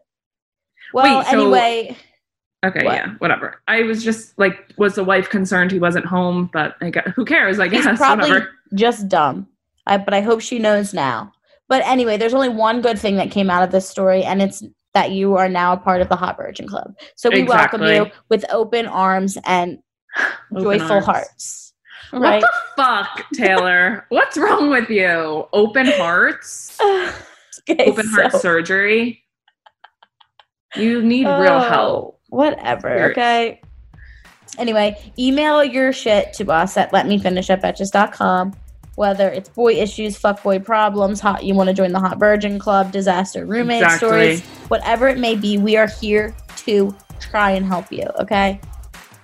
[0.94, 1.98] Well, Wait, so- anyway,
[2.66, 2.96] okay What?
[2.96, 6.90] yeah whatever i was just like was the wife concerned he wasn't home but i
[6.90, 9.48] guess who cares i he's guess probably whatever just dumb.
[9.86, 11.32] I, but I hope she knows now.
[11.70, 14.64] But anyway, there's only one good thing that came out of this story, and it's
[14.94, 16.94] that you are now a part of the Hot Virgin Club.
[17.16, 19.80] So we welcome you with open arms and
[20.52, 21.06] Open joyful arms.
[21.06, 21.74] hearts.
[22.12, 24.06] What the fuck, Taylor?
[24.10, 25.48] What's wrong with you?
[25.54, 26.78] Open hearts?
[27.70, 29.26] Okay, Open heart surgery?
[30.80, 32.20] You need real Oh, help.
[32.30, 32.90] Whatever.
[32.98, 33.12] Yours.
[33.12, 33.62] Okay.
[34.58, 38.54] Anyway, email your shit to us at letmefinish at betches.com.
[38.96, 42.58] Whether it's boy issues, fuck boy problems, hot you want to join the hot virgin
[42.58, 44.08] club, disaster roommate Exactly.
[44.08, 48.06] stories, whatever it may be, we are here to try and help you.
[48.20, 48.60] Okay.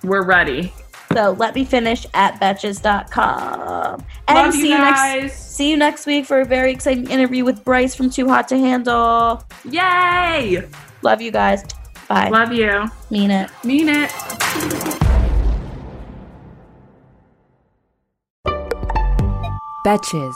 [0.04, 0.72] We're ready.
[1.12, 4.04] So let me finish at betches.com.
[4.28, 5.32] And Love see you you next guys.
[5.34, 8.58] see you next week for a very exciting interview with Bryce from Too Hot to
[8.58, 9.44] Handle.
[9.68, 10.62] Yay!
[11.04, 11.62] Love you guys.
[12.08, 12.30] Bye.
[12.30, 12.90] Love you.
[13.10, 13.50] Mean it.
[13.62, 14.10] Mean it.
[19.84, 20.34] Betches.